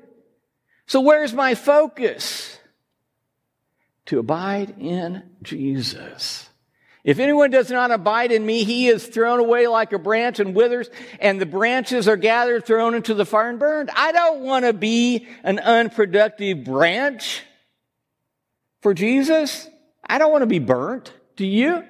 So 0.87 1.03
where's 1.03 1.35
my 1.35 1.55
focus? 1.55 2.59
To 4.07 4.19
abide 4.19 4.77
in 4.79 5.23
Jesus. 5.43 6.49
If 7.07 7.21
anyone 7.21 7.51
does 7.51 7.71
not 7.71 7.93
abide 7.93 8.33
in 8.33 8.45
me, 8.45 8.65
he 8.65 8.89
is 8.89 9.07
thrown 9.07 9.39
away 9.39 9.69
like 9.69 9.93
a 9.93 9.99
branch 9.99 10.41
and 10.41 10.57
withers, 10.57 10.91
and 11.21 11.41
the 11.41 11.47
branches 11.47 12.09
are 12.09 12.17
gathered, 12.17 12.67
thrown 12.67 12.95
into 12.95 13.15
the 13.15 13.25
fire 13.25 13.49
and 13.49 13.61
burned. 13.61 13.91
I 13.95 14.11
don't 14.11 14.41
want 14.41 14.65
to 14.65 14.73
be 14.73 15.29
an 15.45 15.61
unproductive 15.61 16.65
branch 16.65 17.45
for 18.81 18.93
Jesus. 18.93 19.69
I 20.05 20.19
don't 20.19 20.33
want 20.33 20.43
to 20.43 20.47
be 20.47 20.59
burnt. 20.59 21.13
Do 21.37 21.47
you? 21.47 21.85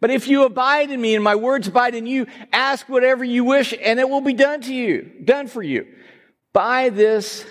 But 0.00 0.10
if 0.10 0.28
you 0.28 0.44
abide 0.44 0.90
in 0.90 1.00
me 1.00 1.14
and 1.14 1.22
my 1.24 1.36
words 1.36 1.68
abide 1.68 1.94
in 1.94 2.06
you, 2.06 2.26
ask 2.52 2.88
whatever 2.88 3.24
you 3.24 3.44
wish 3.44 3.72
and 3.80 4.00
it 4.00 4.08
will 4.08 4.20
be 4.20 4.34
done 4.34 4.60
to 4.62 4.74
you, 4.74 5.10
done 5.24 5.46
for 5.46 5.62
you. 5.62 5.86
By 6.52 6.88
this, 6.88 7.46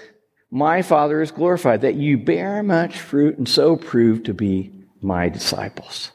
my 0.52 0.82
Father 0.82 1.22
is 1.22 1.32
glorified, 1.32 1.82
that 1.82 1.96
you 1.96 2.18
bear 2.18 2.62
much 2.62 3.00
fruit 3.00 3.38
and 3.38 3.48
so 3.48 3.76
prove 3.76 4.24
to 4.24 4.34
be 4.34 4.72
my 5.02 5.30
disciples. 5.30 6.12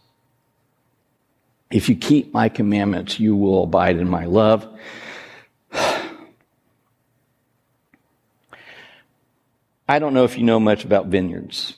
If 1.70 1.88
you 1.88 1.96
keep 1.96 2.32
my 2.32 2.48
commandments, 2.48 3.18
you 3.18 3.34
will 3.34 3.64
abide 3.64 3.96
in 3.96 4.08
my 4.08 4.26
love. 4.26 4.68
I 9.88 9.98
don't 9.98 10.14
know 10.14 10.24
if 10.24 10.36
you 10.38 10.44
know 10.44 10.60
much 10.60 10.84
about 10.84 11.06
vineyards. 11.06 11.74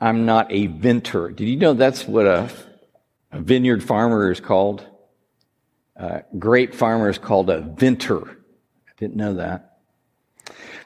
I'm 0.00 0.26
not 0.26 0.52
a 0.52 0.66
vintner. 0.66 1.30
Did 1.30 1.48
you 1.48 1.56
know 1.56 1.72
that's 1.72 2.06
what 2.06 2.26
a 2.26 2.50
a 3.34 3.40
vineyard 3.40 3.82
farmer 3.82 4.30
is 4.30 4.38
called. 4.38 4.86
A 5.96 6.22
grape 6.38 6.72
farmer 6.72 7.08
is 7.08 7.18
called 7.18 7.50
a 7.50 7.60
vintner. 7.62 8.22
I 8.30 8.92
didn't 8.96 9.16
know 9.16 9.34
that. 9.34 9.73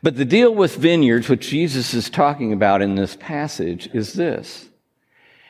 But 0.02 0.16
the 0.16 0.24
deal 0.24 0.54
with 0.54 0.76
vineyards, 0.76 1.28
which 1.28 1.48
Jesus 1.48 1.92
is 1.94 2.08
talking 2.08 2.52
about 2.52 2.82
in 2.82 2.94
this 2.94 3.16
passage, 3.16 3.88
is 3.92 4.12
this. 4.12 4.68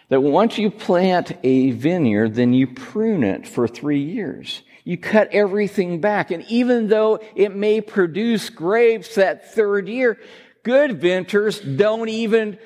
That 0.08 0.22
once 0.22 0.56
you 0.56 0.70
plant 0.70 1.32
a 1.42 1.72
vineyard, 1.72 2.34
then 2.34 2.54
you 2.54 2.66
prune 2.66 3.22
it 3.22 3.46
for 3.46 3.68
three 3.68 4.00
years. 4.00 4.62
You 4.84 4.96
cut 4.96 5.28
everything 5.32 6.00
back. 6.00 6.30
And 6.30 6.44
even 6.48 6.88
though 6.88 7.20
it 7.34 7.54
may 7.54 7.82
produce 7.82 8.48
grapes 8.48 9.16
that 9.16 9.52
third 9.52 9.86
year, 9.86 10.18
good 10.62 10.98
vintners 10.98 11.60
don't 11.60 12.08
even 12.08 12.58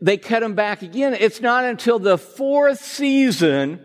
they 0.00 0.16
cut 0.16 0.40
them 0.40 0.54
back 0.54 0.82
again. 0.82 1.14
It's 1.14 1.40
not 1.40 1.64
until 1.64 2.00
the 2.00 2.18
fourth 2.18 2.80
season 2.80 3.84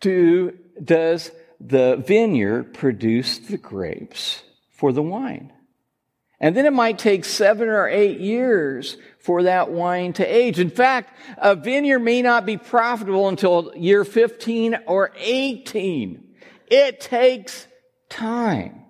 do, 0.00 0.56
does 0.82 1.30
the 1.60 1.96
vineyard 1.96 2.72
produce 2.72 3.38
the 3.38 3.58
grapes 3.58 4.42
for 4.80 4.92
the 4.92 5.02
wine. 5.02 5.52
And 6.40 6.56
then 6.56 6.64
it 6.64 6.72
might 6.72 6.98
take 6.98 7.26
seven 7.26 7.68
or 7.68 7.86
eight 7.86 8.18
years 8.18 8.96
for 9.18 9.42
that 9.42 9.70
wine 9.70 10.14
to 10.14 10.24
age. 10.24 10.58
In 10.58 10.70
fact, 10.70 11.14
a 11.36 11.54
vineyard 11.54 11.98
may 11.98 12.22
not 12.22 12.46
be 12.46 12.56
profitable 12.56 13.28
until 13.28 13.74
year 13.76 14.06
15 14.06 14.78
or 14.86 15.12
18. 15.18 16.24
It 16.66 16.98
takes 17.02 17.66
time 18.08 18.70
to 18.70 18.80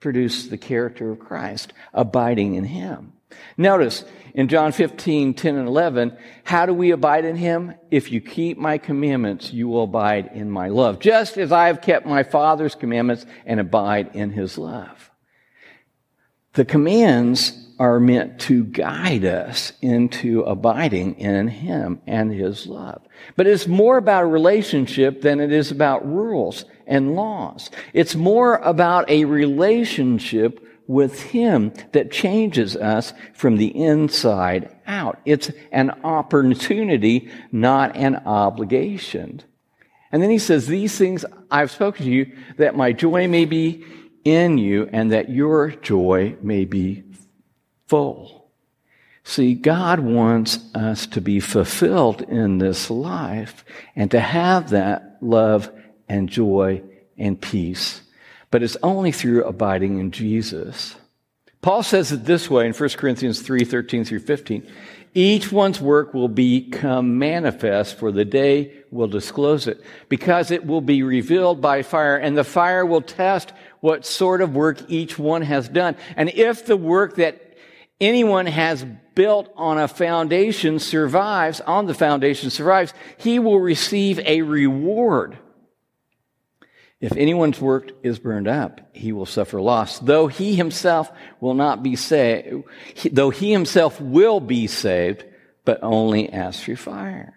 produce 0.00 0.46
the 0.46 0.56
character 0.56 1.10
of 1.10 1.18
Christ, 1.18 1.74
abiding 1.92 2.54
in 2.54 2.64
Him. 2.64 3.12
Notice, 3.56 4.04
in 4.34 4.48
John 4.48 4.72
15, 4.72 5.34
10 5.34 5.56
and 5.56 5.68
11, 5.68 6.16
how 6.44 6.66
do 6.66 6.72
we 6.72 6.90
abide 6.90 7.24
in 7.24 7.36
him? 7.36 7.74
If 7.90 8.10
you 8.10 8.20
keep 8.20 8.56
my 8.56 8.78
commandments, 8.78 9.52
you 9.52 9.68
will 9.68 9.84
abide 9.84 10.30
in 10.34 10.50
my 10.50 10.68
love, 10.68 11.00
just 11.00 11.36
as 11.36 11.52
I 11.52 11.66
have 11.66 11.82
kept 11.82 12.06
my 12.06 12.22
Father's 12.22 12.74
commandments 12.74 13.26
and 13.44 13.60
abide 13.60 14.14
in 14.14 14.30
his 14.30 14.56
love. 14.56 15.10
The 16.54 16.64
commands 16.64 17.58
are 17.78 17.98
meant 17.98 18.38
to 18.38 18.64
guide 18.64 19.24
us 19.24 19.72
into 19.80 20.42
abiding 20.42 21.18
in 21.18 21.48
him 21.48 22.00
and 22.06 22.32
his 22.32 22.66
love. 22.66 23.02
But 23.36 23.46
it's 23.46 23.66
more 23.66 23.96
about 23.96 24.24
a 24.24 24.28
relationship 24.28 25.22
than 25.22 25.40
it 25.40 25.50
is 25.50 25.70
about 25.70 26.06
rules 26.06 26.64
and 26.86 27.14
laws. 27.14 27.70
It's 27.92 28.14
more 28.14 28.56
about 28.56 29.10
a 29.10 29.24
relationship 29.24 30.61
with 30.86 31.22
Him 31.22 31.72
that 31.92 32.10
changes 32.10 32.76
us 32.76 33.12
from 33.34 33.56
the 33.56 33.68
inside 33.76 34.74
out. 34.86 35.20
It's 35.24 35.50
an 35.70 35.90
opportunity, 36.04 37.30
not 37.50 37.96
an 37.96 38.16
obligation. 38.16 39.42
And 40.10 40.22
then 40.22 40.30
he 40.30 40.38
says, 40.38 40.66
These 40.66 40.96
things 40.96 41.24
I've 41.50 41.70
spoken 41.70 42.04
to 42.04 42.10
you 42.10 42.36
that 42.58 42.76
my 42.76 42.92
joy 42.92 43.28
may 43.28 43.46
be 43.46 43.84
in 44.24 44.58
you 44.58 44.88
and 44.92 45.12
that 45.12 45.30
your 45.30 45.70
joy 45.70 46.36
may 46.42 46.64
be 46.64 47.04
full. 47.86 48.50
See, 49.24 49.54
God 49.54 50.00
wants 50.00 50.58
us 50.74 51.06
to 51.08 51.20
be 51.20 51.40
fulfilled 51.40 52.22
in 52.22 52.58
this 52.58 52.90
life 52.90 53.64
and 53.94 54.10
to 54.10 54.20
have 54.20 54.70
that 54.70 55.18
love 55.20 55.70
and 56.08 56.28
joy 56.28 56.82
and 57.16 57.40
peace 57.40 58.02
but 58.52 58.62
it's 58.62 58.76
only 58.82 59.10
through 59.10 59.42
abiding 59.44 59.98
in 59.98 60.12
Jesus. 60.12 60.94
Paul 61.62 61.82
says 61.82 62.12
it 62.12 62.24
this 62.24 62.50
way 62.50 62.66
in 62.66 62.74
1 62.74 62.88
Corinthians 62.90 63.40
3 63.40 63.64
13 63.64 64.04
through 64.04 64.20
15. 64.20 64.66
Each 65.14 65.50
one's 65.50 65.80
work 65.80 66.14
will 66.14 66.28
become 66.28 67.18
manifest, 67.18 67.98
for 67.98 68.12
the 68.12 68.24
day 68.24 68.72
will 68.90 69.08
disclose 69.08 69.66
it, 69.66 69.80
because 70.08 70.50
it 70.50 70.66
will 70.66 70.80
be 70.80 71.02
revealed 71.02 71.60
by 71.60 71.82
fire, 71.82 72.16
and 72.16 72.36
the 72.36 72.44
fire 72.44 72.84
will 72.84 73.02
test 73.02 73.52
what 73.80 74.06
sort 74.06 74.40
of 74.40 74.54
work 74.54 74.78
each 74.88 75.18
one 75.18 75.42
has 75.42 75.68
done. 75.68 75.96
And 76.16 76.28
if 76.30 76.66
the 76.66 76.76
work 76.76 77.16
that 77.16 77.56
anyone 78.00 78.46
has 78.46 78.84
built 79.14 79.52
on 79.56 79.78
a 79.78 79.88
foundation 79.88 80.78
survives, 80.78 81.60
on 81.62 81.86
the 81.86 81.94
foundation 81.94 82.50
survives, 82.50 82.92
he 83.16 83.38
will 83.38 83.60
receive 83.60 84.18
a 84.20 84.42
reward. 84.42 85.38
If 87.02 87.16
anyone's 87.16 87.60
work 87.60 87.90
is 88.04 88.20
burned 88.20 88.46
up, 88.46 88.80
he 88.92 89.10
will 89.10 89.26
suffer 89.26 89.60
loss, 89.60 89.98
though 89.98 90.28
he 90.28 90.54
himself 90.54 91.10
will 91.40 91.54
not 91.54 91.82
be 91.82 91.96
saved, 91.96 92.62
though 93.10 93.30
he 93.30 93.50
himself 93.50 94.00
will 94.00 94.38
be 94.38 94.68
saved, 94.68 95.24
but 95.64 95.80
only 95.82 96.32
as 96.32 96.62
through 96.62 96.76
fire. 96.76 97.34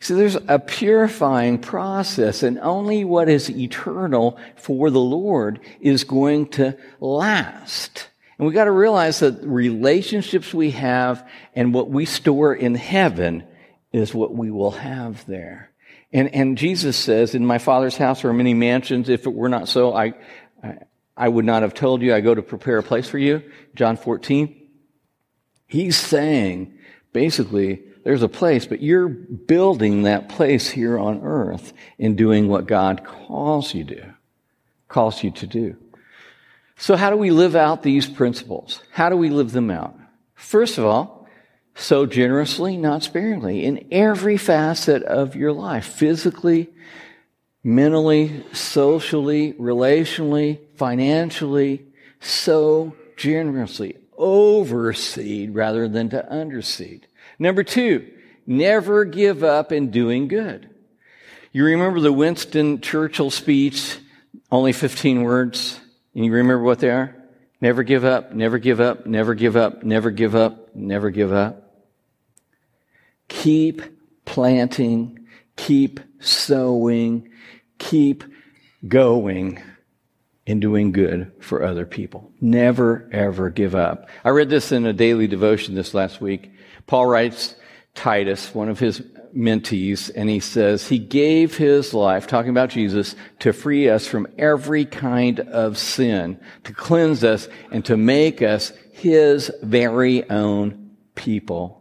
So 0.00 0.14
there's 0.14 0.36
a 0.46 0.58
purifying 0.58 1.58
process, 1.58 2.42
and 2.42 2.58
only 2.58 3.02
what 3.02 3.30
is 3.30 3.48
eternal 3.48 4.38
for 4.56 4.90
the 4.90 5.00
Lord 5.00 5.58
is 5.80 6.04
going 6.04 6.48
to 6.50 6.76
last. 7.00 8.10
And 8.36 8.46
we've 8.46 8.54
got 8.54 8.64
to 8.64 8.72
realize 8.72 9.20
that 9.20 9.42
relationships 9.42 10.52
we 10.52 10.72
have 10.72 11.26
and 11.54 11.72
what 11.72 11.88
we 11.88 12.04
store 12.04 12.54
in 12.54 12.74
heaven 12.74 13.44
is 13.90 14.14
what 14.14 14.34
we 14.34 14.50
will 14.50 14.72
have 14.72 15.24
there. 15.24 15.70
And, 16.16 16.34
and 16.34 16.56
Jesus 16.56 16.96
says, 16.96 17.34
In 17.34 17.44
my 17.44 17.58
Father's 17.58 17.98
house 17.98 18.24
are 18.24 18.32
many 18.32 18.54
mansions. 18.54 19.10
If 19.10 19.26
it 19.26 19.34
were 19.34 19.50
not 19.50 19.68
so, 19.68 19.94
I, 19.94 20.14
I, 21.14 21.28
would 21.28 21.44
not 21.44 21.60
have 21.60 21.74
told 21.74 22.00
you 22.00 22.14
I 22.14 22.22
go 22.22 22.34
to 22.34 22.40
prepare 22.40 22.78
a 22.78 22.82
place 22.82 23.06
for 23.06 23.18
you. 23.18 23.42
John 23.74 23.98
14. 23.98 24.58
He's 25.66 25.94
saying, 25.94 26.72
basically, 27.12 27.82
there's 28.02 28.22
a 28.22 28.30
place, 28.30 28.64
but 28.64 28.80
you're 28.80 29.08
building 29.08 30.04
that 30.04 30.30
place 30.30 30.70
here 30.70 30.98
on 30.98 31.20
earth 31.22 31.74
in 31.98 32.16
doing 32.16 32.48
what 32.48 32.66
God 32.66 33.04
calls 33.04 33.74
you 33.74 33.84
to, 33.84 34.14
calls 34.88 35.22
you 35.22 35.32
to 35.32 35.46
do. 35.46 35.76
So 36.78 36.96
how 36.96 37.10
do 37.10 37.18
we 37.18 37.30
live 37.30 37.54
out 37.54 37.82
these 37.82 38.06
principles? 38.06 38.80
How 38.90 39.10
do 39.10 39.18
we 39.18 39.28
live 39.28 39.52
them 39.52 39.70
out? 39.70 39.94
First 40.34 40.78
of 40.78 40.86
all, 40.86 41.15
sow 41.76 42.06
generously, 42.06 42.76
not 42.76 43.02
sparingly, 43.02 43.64
in 43.64 43.86
every 43.92 44.36
facet 44.36 45.02
of 45.02 45.36
your 45.36 45.52
life 45.52 45.84
physically, 45.84 46.68
mentally, 47.62 48.44
socially, 48.52 49.52
relationally, 49.54 50.58
financially. 50.76 51.84
Sow 52.20 52.94
generously. 53.16 53.96
Overseed 54.18 55.54
rather 55.54 55.86
than 55.86 56.08
to 56.10 56.26
underseed. 56.30 57.02
Number 57.38 57.62
two, 57.62 58.10
never 58.46 59.04
give 59.04 59.44
up 59.44 59.70
in 59.70 59.90
doing 59.90 60.28
good. 60.28 60.70
You 61.52 61.64
remember 61.64 62.00
the 62.00 62.12
Winston 62.12 62.80
Churchill 62.80 63.30
speech, 63.30 63.98
only 64.50 64.72
15 64.72 65.22
words, 65.22 65.78
and 66.14 66.24
you 66.24 66.32
remember 66.32 66.62
what 66.62 66.78
they 66.78 66.90
are? 66.90 67.14
Never 67.60 67.82
give 67.82 68.04
up, 68.04 68.32
never 68.32 68.58
give 68.58 68.80
up, 68.80 69.06
never 69.06 69.34
give 69.34 69.56
up, 69.56 69.82
never 69.82 70.10
give 70.10 70.34
up, 70.34 70.74
never 70.74 71.10
give 71.10 71.32
up. 71.32 71.65
Keep 73.28 73.82
planting, 74.24 75.26
keep 75.56 76.00
sowing, 76.20 77.28
keep 77.78 78.24
going 78.86 79.62
and 80.46 80.60
doing 80.60 80.92
good 80.92 81.32
for 81.40 81.62
other 81.62 81.86
people. 81.86 82.30
Never, 82.40 83.08
ever 83.12 83.50
give 83.50 83.74
up. 83.74 84.08
I 84.24 84.30
read 84.30 84.48
this 84.48 84.70
in 84.72 84.86
a 84.86 84.92
daily 84.92 85.26
devotion 85.26 85.74
this 85.74 85.94
last 85.94 86.20
week. 86.20 86.52
Paul 86.86 87.06
writes, 87.06 87.56
Titus, 87.94 88.54
one 88.54 88.68
of 88.68 88.78
his 88.78 89.00
mentees, 89.34 90.10
and 90.14 90.28
he 90.28 90.38
says, 90.40 90.86
He 90.88 90.98
gave 90.98 91.56
his 91.56 91.92
life, 91.94 92.26
talking 92.26 92.50
about 92.50 92.70
Jesus, 92.70 93.16
to 93.40 93.52
free 93.52 93.88
us 93.88 94.06
from 94.06 94.28
every 94.38 94.84
kind 94.84 95.40
of 95.40 95.78
sin, 95.78 96.38
to 96.64 96.72
cleanse 96.72 97.24
us, 97.24 97.48
and 97.72 97.84
to 97.86 97.96
make 97.96 98.42
us 98.42 98.72
his 98.92 99.50
very 99.62 100.28
own 100.30 100.96
people. 101.14 101.75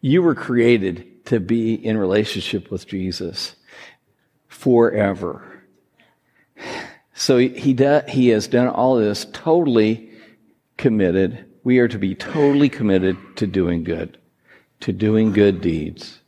You 0.00 0.22
were 0.22 0.34
created 0.34 1.26
to 1.26 1.40
be 1.40 1.74
in 1.74 1.96
relationship 1.96 2.70
with 2.70 2.86
Jesus 2.86 3.54
forever. 4.48 5.62
So 7.14 7.38
he, 7.38 7.48
he, 7.48 8.28
has 8.28 8.48
done 8.48 8.68
all 8.68 8.96
this 8.96 9.26
totally 9.32 10.10
committed. 10.76 11.44
We 11.64 11.78
are 11.78 11.88
to 11.88 11.98
be 11.98 12.14
totally 12.14 12.68
committed 12.68 13.16
to 13.36 13.46
doing 13.46 13.84
good, 13.84 14.18
to 14.80 14.92
doing 14.92 15.32
good 15.32 15.60
deeds, 15.60 16.20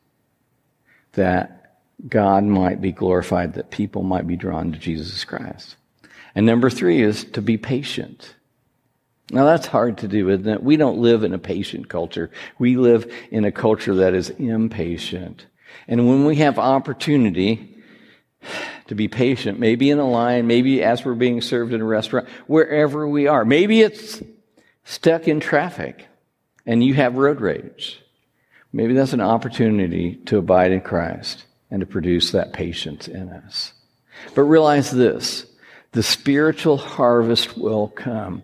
that 1.13 1.79
God 2.07 2.45
might 2.45 2.81
be 2.81 2.93
glorified, 2.93 3.55
that 3.55 3.71
people 3.71 4.03
might 4.03 4.27
be 4.27 4.37
drawn 4.37 4.73
to 4.73 4.79
Jesus 4.79 5.25
Christ. 5.25 5.77
And 6.35 6.47
number 6.47 6.71
three 6.71 7.03
is 7.03 7.25
to 7.25 7.43
be 7.43 7.57
patient. 7.57 8.35
Now 9.31 9.45
that's 9.45 9.67
hard 9.67 9.99
to 9.99 10.09
do, 10.09 10.29
isn't 10.29 10.49
it? 10.49 10.63
We 10.63 10.77
don't 10.77 10.99
live 10.99 11.25
in 11.25 11.33
a 11.33 11.39
patient 11.39 11.89
culture. 11.89 12.31
We 12.59 12.77
live 12.77 13.13
in 13.31 13.45
a 13.45 13.53
culture 13.53 13.95
that 13.97 14.15
is 14.15 14.31
impatient. 14.31 15.47
And 15.89 16.09
when 16.09 16.25
we 16.25 16.37
have 16.37 16.59
opportunity 16.59 17.83
to 18.89 18.95
be 18.95 19.09
patient, 19.09 19.59
maybe 19.59 19.91
in 19.91 19.99
a 19.99 20.09
line, 20.09 20.47
maybe 20.47 20.83
as 20.83 21.05
we're 21.05 21.15
being 21.15 21.41
served 21.41 21.73
in 21.73 21.81
a 21.81 21.85
restaurant, 21.85 22.29
wherever 22.47 23.07
we 23.07 23.27
are, 23.27 23.45
maybe 23.45 23.81
it's 23.81 24.23
stuck 24.85 25.29
in 25.29 25.41
traffic 25.41 26.07
and 26.67 26.85
you 26.85 26.95
have 26.95 27.17
road 27.17 27.41
rage. 27.41 28.01
Maybe 28.73 28.95
that's 28.95 29.13
an 29.13 29.21
opportunity 29.21 30.17
to 30.27 30.39
abide 30.39 30.73
in 30.73 30.81
Christ 30.81 31.45
and 31.71 31.81
to 31.81 31.87
produce 31.87 32.33
that 32.33 32.53
patience 32.53 33.09
in 33.09 33.29
us. 33.31 33.73
But 34.35 34.43
realize 34.43 34.91
this 34.91 35.47
the 35.93 36.03
spiritual 36.03 36.79
harvest 36.79 37.57
will 37.57 37.89
come 37.89 38.43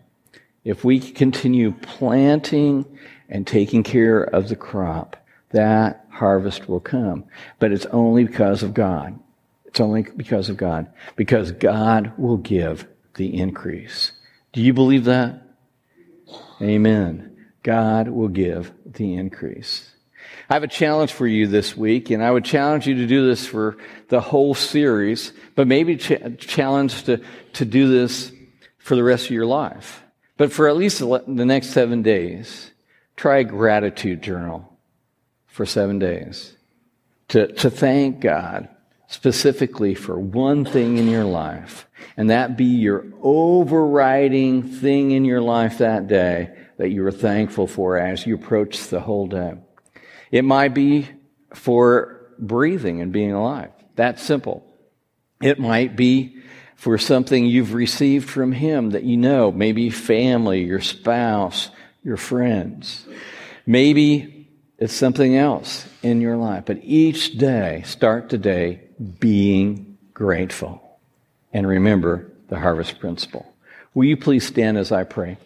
if 0.69 0.85
we 0.85 1.01
continue 1.01 1.73
planting 1.73 2.85
and 3.31 3.47
taking 3.47 3.83
care 3.83 4.23
of 4.23 4.51
the 4.51 4.55
crop. 4.55 5.17
That 5.53 6.05
harvest 6.11 6.69
will 6.69 6.79
come. 6.79 7.25
But 7.59 7.73
it's 7.73 7.87
only 7.87 8.25
because 8.25 8.63
of 8.63 8.75
God. 8.75 9.19
It's 9.65 9.81
only 9.81 10.03
because 10.03 10.51
of 10.51 10.59
God. 10.59 10.93
Because 11.17 11.53
God 11.53 12.13
will 12.19 12.37
give 12.37 12.87
the 13.15 13.35
increase. 13.35 14.13
Do 14.53 14.61
you 14.61 14.75
believe 14.75 15.05
that? 15.05 15.43
Amen. 16.61 17.35
God 17.63 18.09
will 18.09 18.29
give 18.29 18.71
the 18.85 19.15
increase. 19.15 19.91
I 20.51 20.55
have 20.55 20.65
a 20.65 20.69
challenge 20.69 21.13
for 21.13 21.27
you 21.27 21.47
this 21.47 21.79
week, 21.79 22.11
and 22.11 22.23
I 22.23 22.31
would 22.31 22.45
challenge 22.45 22.87
you 22.87 22.97
to 22.97 23.07
do 23.07 23.27
this 23.27 23.47
for 23.47 23.79
the 24.09 24.21
whole 24.21 24.55
series, 24.55 25.33
but 25.55 25.67
maybe 25.67 25.97
ch- 25.97 26.37
challenge 26.37 27.05
to, 27.05 27.23
to 27.55 27.65
do 27.65 27.89
this 27.89 28.33
for 28.77 28.97
the 28.97 29.03
rest 29.03 29.25
of 29.27 29.31
your 29.31 29.47
life. 29.47 30.03
But 30.39 30.53
for 30.53 30.69
at 30.69 30.77
least 30.77 31.01
the 31.01 31.45
next 31.45 31.71
seven 31.71 32.03
days, 32.03 32.71
try 33.17 33.39
a 33.39 33.45
gratitude 33.45 34.23
journal 34.23 34.73
for 35.47 35.67
seven 35.67 35.99
days 35.99 36.57
to, 37.29 37.49
to 37.55 37.69
thank 37.69 38.21
God 38.21 38.69
specifically 39.09 39.95
for 39.95 40.19
one 40.19 40.65
thing 40.65 40.97
in 40.97 41.09
your 41.09 41.25
life, 41.25 41.89
and 42.17 42.31
that 42.31 42.57
be 42.57 42.67
your 42.67 43.07
overriding 43.21 44.63
thing 44.63 45.11
in 45.11 45.25
your 45.25 45.41
life 45.41 45.79
that 45.79 46.07
day 46.07 46.51
that 46.77 46.91
you 46.91 47.05
are 47.05 47.13
thankful 47.13 47.67
for 47.67 47.99
as 47.99 48.25
you 48.25 48.35
approach 48.35 48.87
the 48.87 49.01
whole 49.01 49.27
day. 49.27 49.55
It 50.31 50.45
might 50.45 50.73
be 50.75 51.09
for 51.55 52.31
breathing 52.39 53.01
and 53.01 53.13
being 53.13 53.33
alive. 53.33 53.73
That's 53.97 54.23
simple. 54.23 54.65
It 55.43 55.59
might 55.59 55.97
be 55.97 56.37
for 56.79 56.97
something 56.97 57.45
you've 57.45 57.75
received 57.75 58.31
from 58.31 58.53
Him 58.53 58.91
that 58.91 59.03
you 59.03 59.17
know, 59.17 59.51
maybe 59.51 59.91
family, 59.91 60.63
your 60.63 60.81
spouse, 60.81 61.71
your 62.05 62.17
friends. 62.17 63.05
Maybe 63.67 64.49
it's 64.79 64.95
something 64.95 65.37
else 65.37 65.87
in 66.05 66.21
your 66.21 66.37
life. 66.37 66.65
But 66.67 66.79
each 66.85 67.37
day, 67.37 67.83
start 67.85 68.31
today 68.31 68.81
being 69.19 69.99
grateful. 70.15 70.81
And 71.53 71.67
remember 71.67 72.31
the 72.47 72.61
harvest 72.61 73.01
principle. 73.01 73.53
Will 73.93 74.05
you 74.05 74.17
please 74.17 74.47
stand 74.47 74.79
as 74.79 74.93
I 74.93 75.03
pray? 75.03 75.37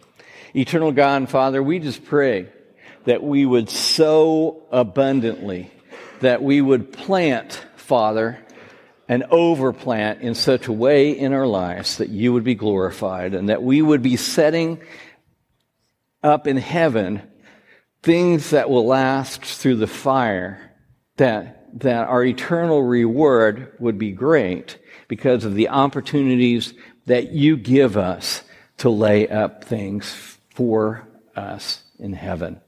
Eternal 0.54 0.92
God 0.92 1.16
and 1.16 1.30
Father, 1.30 1.62
we 1.62 1.78
just 1.78 2.04
pray 2.04 2.48
that 3.06 3.22
we 3.22 3.46
would 3.46 3.70
sow 3.70 4.62
abundantly, 4.70 5.70
that 6.20 6.42
we 6.42 6.60
would 6.60 6.92
plant, 6.92 7.64
Father, 7.76 8.38
and 9.12 9.24
overplant 9.24 10.20
in 10.20 10.34
such 10.34 10.68
a 10.68 10.72
way 10.72 11.10
in 11.10 11.34
our 11.34 11.46
lives 11.46 11.98
that 11.98 12.08
you 12.08 12.32
would 12.32 12.44
be 12.44 12.54
glorified 12.54 13.34
and 13.34 13.50
that 13.50 13.62
we 13.62 13.82
would 13.82 14.00
be 14.00 14.16
setting 14.16 14.80
up 16.22 16.46
in 16.46 16.56
heaven 16.56 17.20
things 18.02 18.48
that 18.48 18.70
will 18.70 18.86
last 18.86 19.44
through 19.44 19.76
the 19.76 19.86
fire, 19.86 20.74
that, 21.18 21.78
that 21.78 22.08
our 22.08 22.24
eternal 22.24 22.82
reward 22.82 23.74
would 23.78 23.98
be 23.98 24.12
great 24.12 24.78
because 25.08 25.44
of 25.44 25.54
the 25.54 25.68
opportunities 25.68 26.72
that 27.04 27.32
you 27.32 27.58
give 27.58 27.98
us 27.98 28.42
to 28.78 28.88
lay 28.88 29.28
up 29.28 29.62
things 29.62 30.38
for 30.54 31.06
us 31.36 31.82
in 31.98 32.14
heaven. 32.14 32.61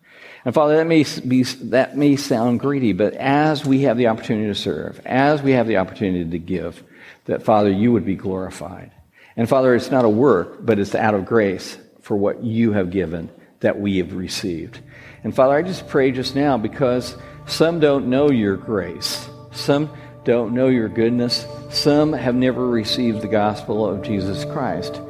And 0.44 0.54
Father, 0.54 0.76
that 0.76 0.87
may 0.87 1.04
be, 1.26 1.42
that 1.42 1.96
may 1.96 2.16
sound 2.16 2.61
greedy, 2.61 2.92
but 2.92 3.14
as 3.14 3.64
we 3.64 3.83
have 3.83 3.96
the 3.96 4.09
opportunity 4.09 4.48
to 4.48 4.54
serve, 4.54 5.00
as 5.07 5.42
we 5.42 5.52
have 5.52 5.66
the 5.66 5.78
opportunity 5.78 6.30
to 6.30 6.38
give, 6.38 6.83
that 7.24 7.42
Father, 7.42 7.70
you 7.70 7.92
would 7.92 8.04
be 8.04 8.16
glorified. 8.16 8.90
And 9.37 9.48
Father, 9.48 9.74
it's 9.74 9.90
not 9.90 10.04
a 10.04 10.09
work, 10.09 10.64
but 10.64 10.78
it's 10.78 10.94
out 10.94 11.14
of 11.14 11.24
grace 11.24 11.78
for 12.02 12.16
what 12.16 12.44
you 12.44 12.72
have 12.72 12.90
given 12.90 13.30
that 13.61 13.80
we 13.80 13.98
have 13.98 14.12
received. 14.12 14.80
And 15.22 15.35
Father, 15.35 15.54
I 15.54 15.62
just 15.62 15.88
pray 15.88 16.11
just 16.12 16.37
now 16.37 16.59
because 16.59 17.16
some 17.46 17.80
don't 17.80 18.09
know 18.09 18.30
your 18.30 18.57
grace. 18.57 19.26
Some 19.52 19.90
don't 20.24 20.52
know 20.52 20.68
your 20.68 20.88
goodness. 20.88 21.46
Some 21.70 22.12
have 22.12 22.35
never 22.35 22.68
received 22.68 23.22
the 23.22 23.28
gospel 23.28 23.87
of 23.87 24.02
Jesus 24.02 24.44
Christ 24.44 25.00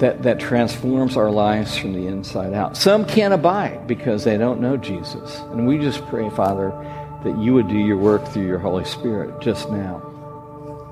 that, 0.00 0.22
that 0.22 0.40
transforms 0.40 1.16
our 1.16 1.30
lives 1.30 1.76
from 1.76 1.92
the 1.92 2.06
inside 2.06 2.54
out. 2.54 2.76
Some 2.76 3.04
can't 3.04 3.34
abide 3.34 3.86
because 3.86 4.24
they 4.24 4.38
don't 4.38 4.60
know 4.60 4.76
Jesus. 4.76 5.38
And 5.52 5.66
we 5.66 5.78
just 5.78 6.04
pray, 6.06 6.28
Father, 6.30 6.70
that 7.22 7.38
you 7.38 7.52
would 7.54 7.68
do 7.68 7.78
your 7.78 7.98
work 7.98 8.26
through 8.28 8.46
your 8.46 8.58
Holy 8.58 8.84
Spirit 8.84 9.40
just 9.40 9.70
now. 9.70 10.06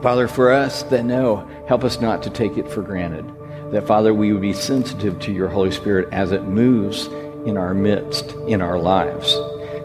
Father, 0.03 0.29
for 0.29 0.53
us 0.53 0.83
that 0.85 1.05
know, 1.05 1.49
help 1.67 1.85
us 1.85 2.01
not 2.01 2.23
to 2.23 2.31
take 2.31 2.59
it 2.59 2.71
for 2.71 2.83
granted. 2.83 3.27
That, 3.73 3.87
Father, 3.87 4.13
we 4.13 4.33
would 4.33 4.43
be 4.43 4.53
sensitive 4.53 5.19
to 5.21 5.33
your 5.33 5.49
Holy 5.49 5.71
Spirit 5.71 6.09
as 6.13 6.31
it 6.31 6.45
moves 6.45 7.07
in 7.47 7.57
our 7.57 7.73
midst, 7.73 8.33
in 8.47 8.61
our 8.61 8.79
lives. 8.79 9.35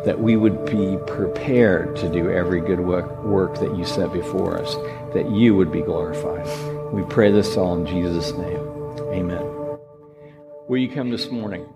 That 0.05 0.19
we 0.19 0.35
would 0.35 0.65
be 0.65 0.97
prepared 1.07 1.95
to 1.95 2.09
do 2.09 2.29
every 2.29 2.59
good 2.59 2.81
work, 2.81 3.23
work 3.23 3.55
that 3.59 3.75
you 3.77 3.85
set 3.85 4.11
before 4.11 4.59
us. 4.59 4.75
That 5.13 5.31
you 5.31 5.55
would 5.55 5.71
be 5.71 5.81
glorified. 5.81 6.45
We 6.91 7.03
pray 7.03 7.31
this 7.31 7.55
all 7.55 7.75
in 7.77 7.87
Jesus' 7.87 8.33
name. 8.33 8.62
Amen. 9.13 9.77
Will 10.67 10.79
you 10.79 10.89
come 10.89 11.11
this 11.11 11.29
morning? 11.29 11.67